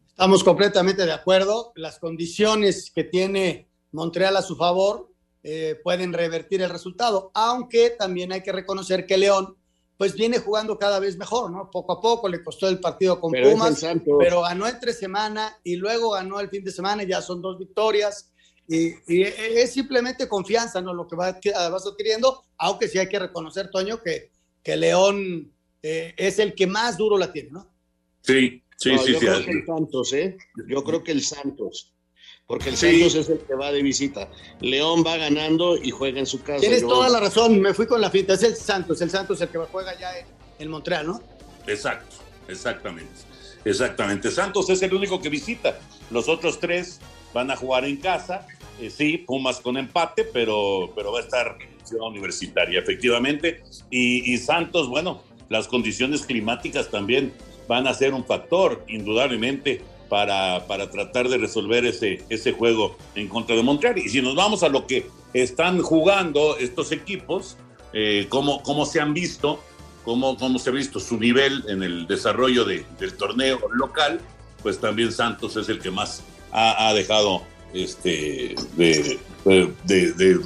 [0.09, 1.73] Estamos completamente de acuerdo.
[1.75, 5.11] Las condiciones que tiene Montreal a su favor
[5.43, 9.57] eh, pueden revertir el resultado, aunque también hay que reconocer que León
[10.01, 11.71] pues viene jugando cada vez mejor, ¿no?
[11.71, 13.85] Poco a poco le costó el partido con Pero Pumas,
[14.19, 17.59] pero ganó entre semana y luego ganó el fin de semana, y ya son dos
[17.59, 18.33] victorias.
[18.67, 20.95] Y, y es simplemente confianza, ¿no?
[20.95, 21.39] Lo que va,
[21.69, 24.31] vas adquiriendo, aunque sí hay que reconocer, Toño, que,
[24.63, 27.71] que León eh, es el que más duro la tiene, ¿no?
[28.23, 29.27] Sí, sí, No, sí, yo sí.
[29.27, 30.39] creo que el Santos, ¿eh?
[30.67, 31.93] Yo creo que el Santos.
[32.51, 32.91] Porque el Sí.
[32.99, 34.29] Santos es el que va de visita.
[34.61, 36.59] León va ganando y juega en su casa.
[36.59, 39.41] Tienes Yo- toda la razón, me fui con la finta, es el Santos, el Santos
[39.41, 40.27] el que juega ya en,
[40.59, 41.23] en Montreal, ¿no?
[41.69, 42.17] Exacto,
[42.49, 43.13] exactamente.
[43.65, 44.33] Exactamente.
[44.33, 45.79] Santos es el único que visita.
[46.11, 46.99] Los otros tres
[47.33, 48.49] van a jugar en casa.
[48.81, 53.63] Eh, sí, Pumas con empate, pero, pero va a estar en Ciudad Universitaria, efectivamente.
[53.91, 57.33] Y, y Santos, bueno, las condiciones climáticas también
[57.69, 63.29] van a ser un factor, indudablemente, para, para tratar de resolver ese, ese juego en
[63.29, 63.97] contra de Montreal.
[63.97, 67.57] Y si nos vamos a lo que están jugando estos equipos,
[67.95, 69.63] eh, cómo, cómo se han visto,
[70.05, 74.21] cómo, cómo se ha visto su nivel en el desarrollo de- del torneo local,
[74.63, 77.43] pues también Santos es el que más ha, dejado
[77.73, 80.41] este, de,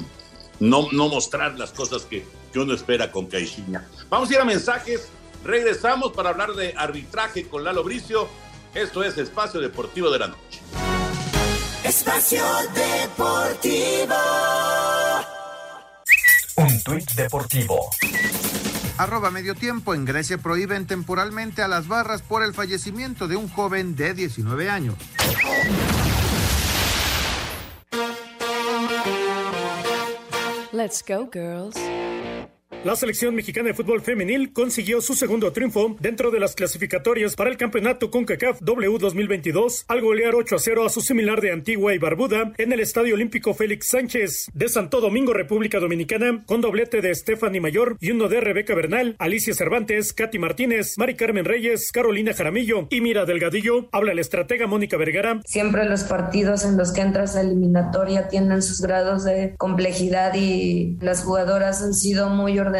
[0.59, 3.87] no, no mostrar las cosas que, que uno espera con Caixinha.
[4.09, 5.09] Vamos a ir a mensajes,
[5.43, 8.27] regresamos para hablar de arbitraje con Lalo Bricio.
[8.75, 10.59] Esto es Espacio Deportivo de la Noche.
[11.81, 14.15] Espacio Deportivo.
[16.57, 17.89] Un tuit deportivo.
[18.97, 19.93] Arroba medio tiempo.
[19.93, 24.69] En Grecia prohíben temporalmente a las barras por el fallecimiento de un joven de 19
[24.69, 24.95] años.
[30.73, 31.77] Let's go, girls.
[32.85, 37.49] La selección mexicana de fútbol femenil consiguió su segundo triunfo dentro de las clasificatorias para
[37.49, 41.95] el campeonato CONCACAF W 2022 al golear 8 a 0 a su similar de Antigua
[41.95, 47.01] y Barbuda en el Estadio Olímpico Félix Sánchez de Santo Domingo, República Dominicana, con doblete
[47.01, 51.91] de Stephanie Mayor y uno de Rebeca Bernal, Alicia Cervantes, Katy Martínez, Mari Carmen Reyes,
[51.91, 53.89] Carolina Jaramillo y Mira Delgadillo.
[53.93, 55.41] Habla la estratega Mónica Vergara.
[55.45, 60.97] Siempre los partidos en los que entras a eliminatoria tienen sus grados de complejidad y
[61.01, 62.74] las jugadoras han sido muy ordenadas,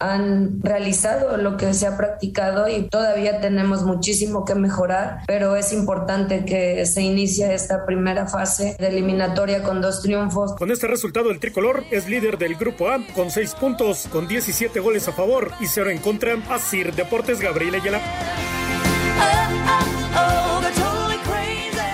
[0.00, 5.72] han realizado lo que se ha practicado y todavía tenemos muchísimo que mejorar, pero es
[5.72, 10.54] importante que se inicie esta primera fase de eliminatoria con dos triunfos.
[10.54, 14.78] Con este resultado, el tricolor es líder del Grupo A con 6 puntos, con 17
[14.80, 16.18] goles a favor y 0 en contra.
[16.50, 18.00] Asir Deportes Gabriel Ayala.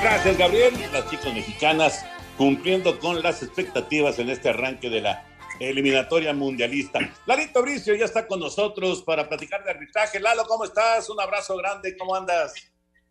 [0.02, 0.74] Gracias, Gabriel.
[0.92, 2.04] Las chicas mexicanas
[2.36, 5.24] cumpliendo con las expectativas en este arranque de la
[5.60, 6.98] eliminatoria mundialista.
[7.26, 10.20] Lalito Bricio ya está con nosotros para platicar de arbitraje.
[10.20, 11.08] Lalo, ¿cómo estás?
[11.10, 12.54] Un abrazo grande, ¿cómo andas?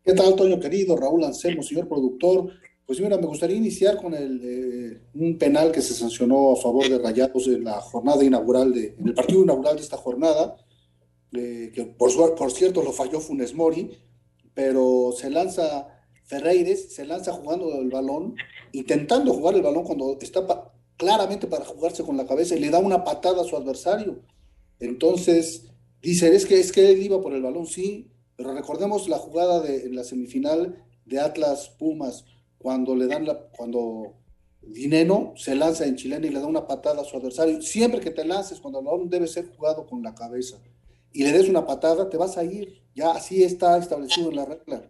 [0.04, 0.98] ¿Qué tal, Toño querido?
[0.98, 2.52] Raúl Anselmo, señor productor.
[2.86, 6.90] Pues mira, me gustaría iniciar con el, eh, un penal que se sancionó a favor
[6.90, 10.58] de Rayados en la jornada inaugural, de, en el partido inaugural de esta jornada,
[11.32, 13.98] eh, que por, por cierto lo falló Funes Mori,
[14.54, 15.88] pero se lanza
[16.26, 18.36] Ferreires, se lanza jugando el balón,
[18.74, 20.46] intentando jugar el balón cuando está
[20.98, 24.22] claramente para jugarse con la cabeza y le da una patada a su adversario.
[24.80, 25.66] Entonces,
[26.02, 29.62] dice, es que, es que él iba por el balón, sí, pero recordemos la jugada
[29.62, 32.26] de en la semifinal de Atlas Pumas,
[32.58, 34.16] cuando le dan la, cuando
[34.62, 37.62] Dineno se lanza en chilena y le da una patada a su adversario.
[37.62, 40.58] Siempre que te lances, cuando el balón debe ser jugado con la cabeza
[41.12, 42.82] y le des una patada, te vas a ir.
[42.96, 44.90] Ya así está establecido en la regla.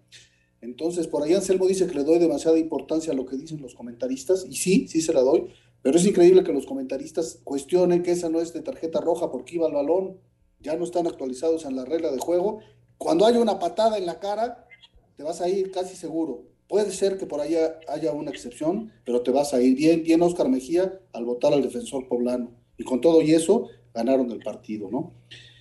[0.61, 3.75] Entonces, por ahí Anselmo dice que le doy demasiada importancia a lo que dicen los
[3.75, 5.47] comentaristas, y sí, sí se la doy,
[5.84, 9.55] pero es increíble que los comentaristas cuestionen que esa no es de tarjeta roja porque
[9.55, 10.17] iba al balón,
[10.61, 12.59] ya no están actualizados en la regla de juego.
[12.97, 14.65] Cuando haya una patada en la cara,
[15.17, 16.45] te vas a ir casi seguro.
[16.69, 17.57] Puede ser que por ahí
[17.89, 21.61] haya una excepción, pero te vas a ir bien, bien Oscar Mejía al votar al
[21.61, 22.51] defensor poblano.
[22.77, 25.11] Y con todo y eso, ganaron el partido, ¿no?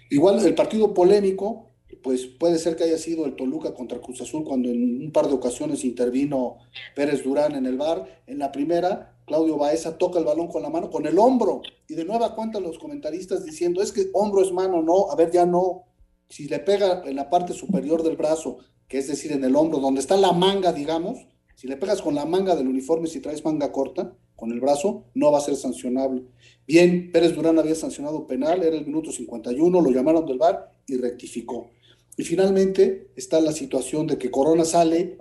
[0.09, 1.72] Igual el partido polémico,
[2.03, 5.29] pues puede ser que haya sido el Toluca contra Cruz Azul cuando en un par
[5.29, 6.59] de ocasiones intervino
[6.95, 8.23] Pérez Durán en el bar.
[8.27, 11.63] En la primera, Claudio Baeza toca el balón con la mano, con el hombro.
[11.89, 15.31] Y de nueva cuenta los comentaristas diciendo, es que hombro es mano, no, a ver,
[15.31, 15.85] ya no.
[16.29, 19.79] Si le pega en la parte superior del brazo, que es decir, en el hombro,
[19.79, 21.19] donde está la manga, digamos,
[21.55, 25.05] si le pegas con la manga del uniforme, si traes manga corta, con el brazo,
[25.15, 26.25] no va a ser sancionable.
[26.67, 30.97] Bien, Pérez Durán había sancionado penal, era el minuto 51, lo llamaron del bar y
[30.97, 31.71] rectificó.
[32.17, 35.19] Y finalmente está la situación de que Corona sale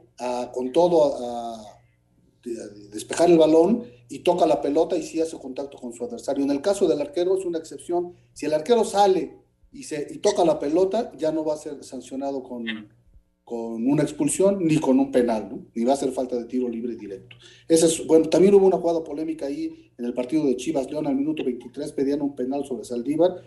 [0.53, 1.67] con todo a,
[2.91, 6.43] despejar el balón y toca la pelota y sí hace contacto con su adversario.
[6.43, 8.13] En el caso del arquero es una excepción.
[8.33, 9.37] Si el arquero sale
[9.71, 12.65] y, se, y toca la pelota, ya no va a ser sancionado con,
[13.43, 15.65] con una expulsión ni con un penal, ¿no?
[15.75, 17.35] ni va a ser falta de tiro libre directo.
[17.67, 21.05] Ese es, bueno, también hubo una jugada polémica ahí en el partido de Chivas León
[21.05, 23.43] al minuto 23, pedían un penal sobre Saldívar,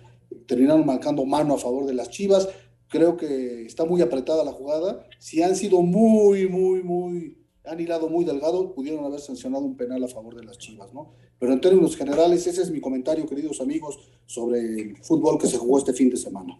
[0.46, 2.48] terminaron marcando mano a favor de las Chivas.
[2.88, 5.06] Creo que está muy apretada la jugada.
[5.18, 10.04] Si han sido muy, muy, muy, han hilado muy delgado, pudieron haber sancionado un penal
[10.04, 11.14] a favor de las Chivas, ¿no?
[11.38, 15.58] Pero en términos generales, ese es mi comentario, queridos amigos, sobre el fútbol que se
[15.58, 16.58] jugó este fin de semana.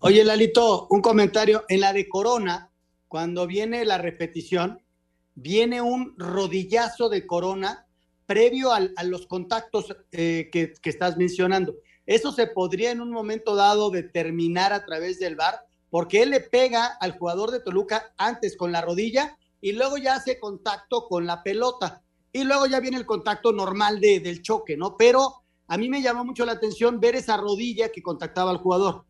[0.00, 1.64] Oye, Lalito, un comentario.
[1.68, 2.72] En la de Corona,
[3.06, 4.80] cuando viene la repetición,
[5.34, 7.86] viene un rodillazo de Corona
[8.26, 11.76] previo a los contactos eh, que, que estás mencionando.
[12.08, 16.40] Eso se podría en un momento dado determinar a través del VAR, porque él le
[16.40, 21.26] pega al jugador de Toluca antes con la rodilla y luego ya hace contacto con
[21.26, 22.02] la pelota.
[22.32, 24.96] Y luego ya viene el contacto normal de, del choque, ¿no?
[24.96, 29.04] Pero a mí me llamó mucho la atención ver esa rodilla que contactaba al jugador.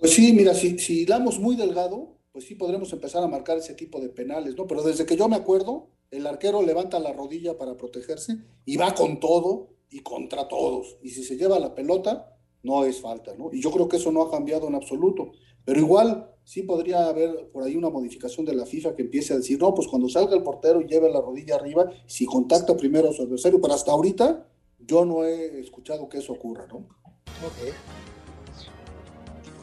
[0.00, 3.74] Pues sí, mira, si, si damos muy delgado, pues sí podremos empezar a marcar ese
[3.74, 4.66] tipo de penales, ¿no?
[4.66, 8.92] Pero desde que yo me acuerdo, el arquero levanta la rodilla para protegerse y va
[8.92, 10.96] con todo y contra todos.
[11.02, 13.50] Y si se lleva la pelota, no es falta, ¿no?
[13.52, 15.32] Y yo creo que eso no ha cambiado en absoluto.
[15.64, 19.36] Pero igual sí podría haber por ahí una modificación de la FIFA que empiece a
[19.36, 23.10] decir, no, pues cuando salga el portero y lleve la rodilla arriba, si contacta primero
[23.10, 24.46] a su adversario, pero hasta ahorita
[24.78, 26.76] yo no he escuchado que eso ocurra, ¿no?
[26.76, 27.74] Ok.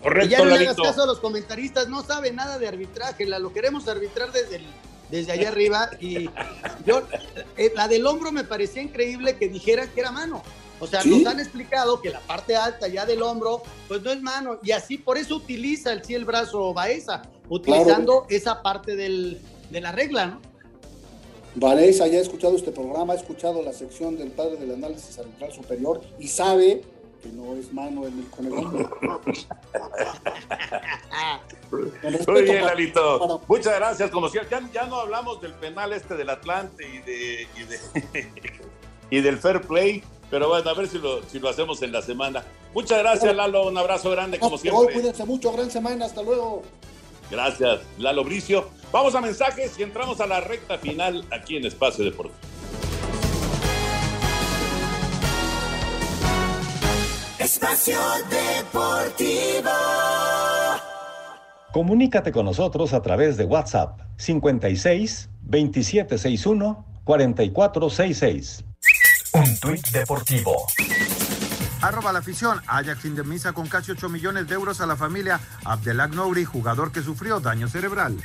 [0.04, 3.26] Correcto, y ya no le hagas caso a los comentaristas, no sabe nada de arbitraje,
[3.26, 4.66] la, lo queremos arbitrar desde el
[5.10, 6.30] desde allá arriba y
[6.86, 7.04] yo,
[7.58, 10.42] eh, la del hombro me parecía increíble que dijeran que era mano.
[10.80, 14.22] O sea, nos han explicado que la parte alta ya del hombro, pues no es
[14.22, 14.60] mano.
[14.62, 19.40] Y así, por eso utiliza el sí el brazo Baeza, utilizando esa parte del,
[19.72, 20.42] de la regla, ¿no?
[21.56, 25.54] Baeza ya ha escuchado este programa, ha escuchado la sección del padre del análisis arbitral
[25.54, 26.84] superior y sabe
[27.34, 28.54] no es mano en el, con el
[32.28, 33.42] Muy bien, Lalito.
[33.48, 34.12] Muchas gracias.
[34.12, 37.48] Como si ya, ya, no hablamos del penal este del Atlante y, de,
[39.10, 42.02] y, del fair play, pero bueno, a ver si lo, si lo hacemos en la
[42.02, 42.44] semana.
[42.74, 43.68] Muchas gracias, Lalo.
[43.68, 44.94] Un abrazo grande, como siempre.
[44.94, 46.06] cuídense mucho, gran semana.
[46.06, 46.64] Hasta luego.
[47.32, 48.70] Gracias, Lalo Bricio.
[48.92, 52.45] Vamos a mensajes y entramos a la recta final aquí en Espacio Deportivo.
[57.46, 59.70] Espacio Deportivo.
[61.72, 68.66] Comunícate con nosotros a través de WhatsApp 56 2761 4466.
[69.34, 70.56] Un tuit deportivo.
[71.84, 72.60] Arroba la afición.
[72.66, 77.04] Ajax indemniza con casi 8 millones de euros a la familia Abdelak Nouri, jugador que
[77.04, 78.18] sufrió daño cerebral.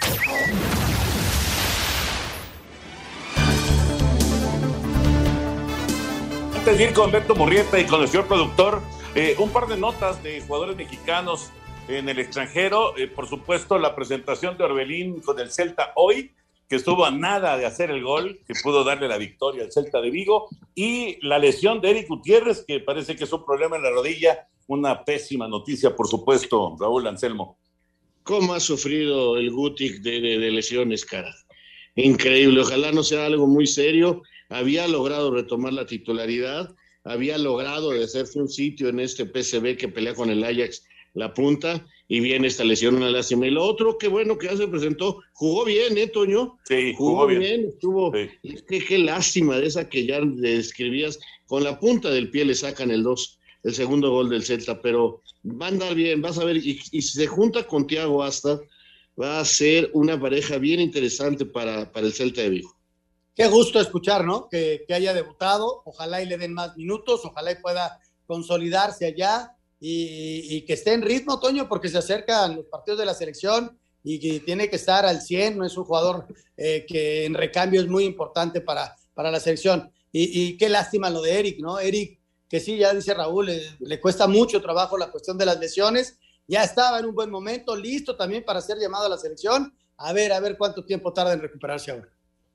[6.57, 8.81] Antes de ir con Beto Murrieta y con el señor productor,
[9.15, 11.51] eh, un par de notas de jugadores mexicanos
[11.89, 12.97] en el extranjero.
[12.97, 16.33] Eh, por supuesto, la presentación de Orbelín con el Celta hoy,
[16.69, 20.01] que estuvo a nada de hacer el gol, que pudo darle la victoria al Celta
[20.01, 20.49] de Vigo.
[20.75, 24.47] Y la lesión de Eric Gutiérrez, que parece que es un problema en la rodilla.
[24.69, 27.59] Una pésima noticia, por supuesto, Raúl Anselmo.
[28.23, 31.35] ¿Cómo ha sufrido el Gutic de, de lesiones, cara?
[31.97, 32.61] Increíble.
[32.61, 34.23] Ojalá no sea algo muy serio.
[34.49, 36.73] Había logrado retomar la titularidad
[37.05, 40.85] había logrado de hacerse un sitio en este PCB que pelea con el Ajax
[41.15, 43.47] la punta y viene esta lesión, una lástima.
[43.47, 46.59] Y lo otro, que bueno que ya se presentó, jugó bien, ¿eh, Toño?
[46.65, 47.67] Sí, jugó, bien.
[47.67, 52.91] estuvo, qué, lástima de esa que ya describías, con la punta del pie le sacan
[52.91, 56.57] el 2, el segundo gol del Celta, pero va a andar bien, vas a ver,
[56.57, 58.61] y, si se junta con Tiago hasta
[59.21, 62.80] va a ser una pareja bien interesante para, para el Celta de Vigo.
[63.35, 64.49] Qué gusto escuchar, ¿no?
[64.49, 69.57] Que, que haya debutado, ojalá y le den más minutos, ojalá y pueda consolidarse allá
[69.81, 74.20] y, que esté en ritmo, Toño, porque se acercan los partidos de la selección y
[74.20, 76.26] que tiene que estar al 100, no es un jugador
[76.57, 79.91] eh, que en recambio es muy importante para, para la selección.
[80.12, 81.78] Y, qué lástima lo de Eric, ¿no?
[81.78, 86.18] Eric, que sí, ya dice Raúl, le, cuesta mucho trabajo la cuestión de las lesiones,
[86.49, 90.12] ya estaba en un buen momento, listo también para ser llamado a la selección, a
[90.12, 92.09] ver, a ver cuánto tiempo tarda en recuperarse ahora.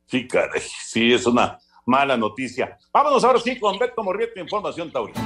[0.08, 2.78] Sí, caray, sí, es una mala noticia.
[2.94, 5.20] Vámonos ahora sí con Beto Morriete, Información Taurina.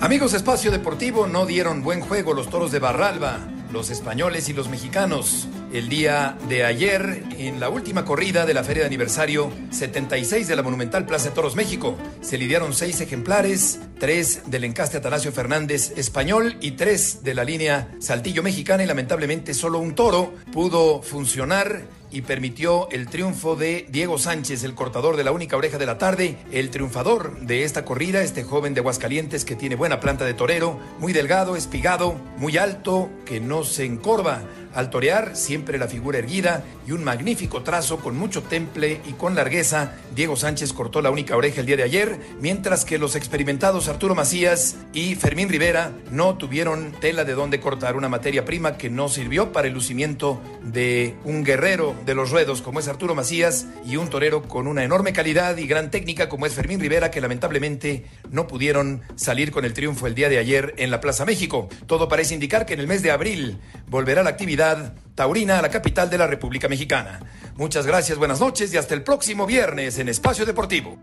[0.00, 3.38] Amigos Espacio Deportivo, no dieron buen juego los toros de Barralba,
[3.72, 5.48] los españoles y los mexicanos.
[5.72, 10.56] El día de ayer, en la última corrida de la feria de aniversario 76 de
[10.56, 15.94] la Monumental Plaza de Toros México, se lidiaron seis ejemplares, tres del encaste Atanasio Fernández
[15.96, 21.82] español y tres de la línea Saltillo mexicana y lamentablemente solo un toro pudo funcionar
[22.14, 25.98] y permitió el triunfo de Diego Sánchez, el cortador de la única oreja de la
[25.98, 30.32] tarde, el triunfador de esta corrida, este joven de Aguascalientes que tiene buena planta de
[30.32, 34.42] torero, muy delgado, espigado, muy alto, que no se encorva
[34.74, 39.34] al torear, siempre la figura erguida y un magnífico trazo con mucho temple y con
[39.34, 39.92] largueza.
[40.14, 44.14] Diego Sánchez cortó la única oreja el día de ayer, mientras que los experimentados Arturo
[44.14, 49.08] Macías y Fermín Rivera no tuvieron tela de donde cortar una materia prima que no
[49.08, 53.96] sirvió para el lucimiento de un guerrero de los ruedos como es Arturo Macías y
[53.96, 58.06] un torero con una enorme calidad y gran técnica como es Fermín Rivera que lamentablemente
[58.30, 61.68] no pudieron salir con el triunfo el día de ayer en la Plaza México.
[61.86, 65.70] Todo parece indicar que en el mes de abril volverá la actividad taurina a la
[65.70, 67.20] capital de la República Mexicana.
[67.56, 70.98] Muchas gracias, buenas noches y hasta el próximo viernes en Espacio Deportivo.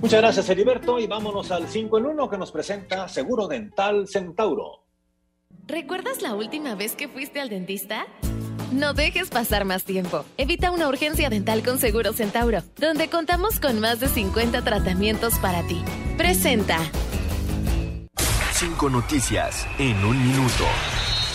[0.00, 4.84] Muchas gracias, Heriberto, y vámonos al 5 en 1 que nos presenta Seguro Dental Centauro.
[5.66, 8.06] ¿Recuerdas la última vez que fuiste al dentista?
[8.72, 10.24] No dejes pasar más tiempo.
[10.36, 15.62] Evita una urgencia dental con Seguro Centauro, donde contamos con más de 50 tratamientos para
[15.66, 15.82] ti.
[16.16, 16.78] Presenta.
[18.52, 20.64] Cinco noticias en un minuto.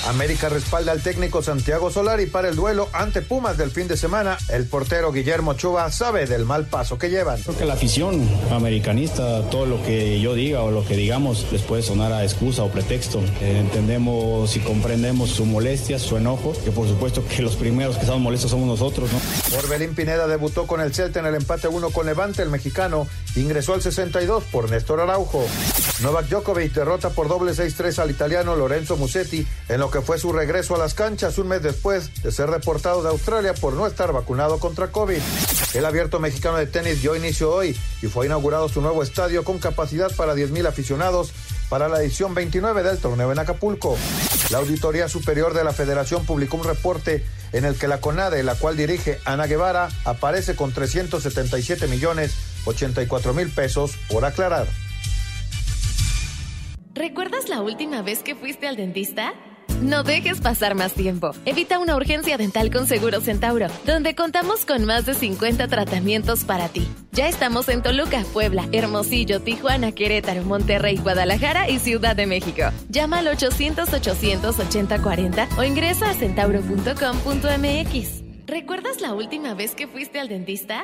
[0.07, 4.37] América respalda al técnico Santiago Solari para el duelo ante Pumas del fin de semana.
[4.49, 7.41] El portero Guillermo Chuba sabe del mal paso que llevan.
[7.41, 11.61] Creo que la afición americanista, todo lo que yo diga o lo que digamos les
[11.61, 13.19] puede sonar a excusa o pretexto.
[13.41, 18.01] Eh, entendemos y comprendemos su molestia, su enojo, que por supuesto que los primeros que
[18.01, 19.09] estamos molestos somos nosotros.
[19.11, 19.57] ¿no?
[19.57, 22.41] Orbelín Pineda debutó con el Celta en el empate 1 con Levante.
[22.41, 25.45] El mexicano ingresó al 62 por Néstor Araujo.
[26.01, 30.31] Novak Djokovic derrota por doble 6-3 al italiano Lorenzo Musetti en lo que fue su
[30.31, 34.11] regreso a las canchas un mes después de ser deportado de Australia por no estar
[34.11, 35.19] vacunado contra COVID.
[35.73, 39.59] El abierto mexicano de tenis dio inicio hoy y fue inaugurado su nuevo estadio con
[39.59, 41.31] capacidad para 10.000 aficionados
[41.69, 43.97] para la edición 29 del torneo en Acapulco.
[44.49, 48.55] La Auditoría Superior de la Federación publicó un reporte en el que la CONADE, la
[48.55, 52.33] cual dirige Ana Guevara, aparece con 377 millones
[52.65, 54.67] 84 mil pesos por aclarar.
[56.93, 59.33] ¿Recuerdas la última vez que fuiste al dentista?
[59.81, 61.31] No dejes pasar más tiempo.
[61.45, 66.67] Evita una urgencia dental con Seguro Centauro, donde contamos con más de 50 tratamientos para
[66.67, 66.85] ti.
[67.13, 72.63] Ya estamos en Toluca, Puebla, Hermosillo, Tijuana, Querétaro, Monterrey, Guadalajara y Ciudad de México.
[72.89, 78.23] Llama al 800-800-8040 o ingresa a centauro.com.mx.
[78.47, 80.83] ¿Recuerdas la última vez que fuiste al dentista?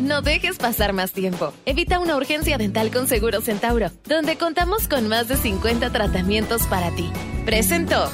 [0.00, 1.52] No dejes pasar más tiempo.
[1.66, 6.94] Evita una urgencia dental con Seguro Centauro, donde contamos con más de 50 tratamientos para
[6.94, 7.10] ti.
[7.44, 8.08] Presento.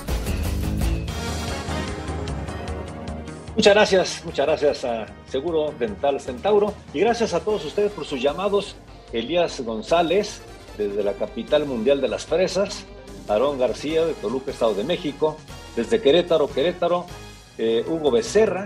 [3.55, 8.21] Muchas gracias, muchas gracias a Seguro Dental Centauro y gracias a todos ustedes por sus
[8.21, 8.77] llamados.
[9.13, 10.41] Elías González,
[10.79, 12.85] desde la capital mundial de las fresas,
[13.29, 15.37] Aarón García, de Toluca, Estado de México,
[15.77, 17.05] desde Querétaro, Querétaro,
[17.59, 18.65] eh, Hugo Becerra,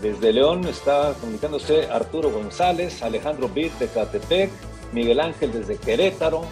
[0.00, 4.50] desde León está comunicándose Arturo González, Alejandro Bit de Catepec,
[4.92, 6.42] Miguel Ángel desde Querétaro,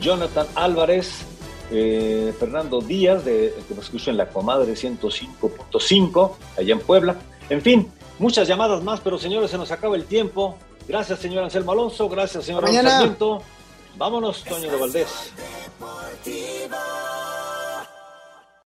[0.00, 1.24] Jonathan Álvarez,
[1.70, 7.16] eh, Fernando Díaz, de, que nos escucha en la comadre 105.5, allá en Puebla.
[7.48, 10.56] En fin, muchas llamadas más, pero señores, se nos acaba el tiempo.
[10.86, 12.08] Gracias, señor Anselmo Alonso.
[12.08, 13.42] Gracias, señor Sarmiento.
[13.96, 15.32] Vámonos, Toño de Valdés.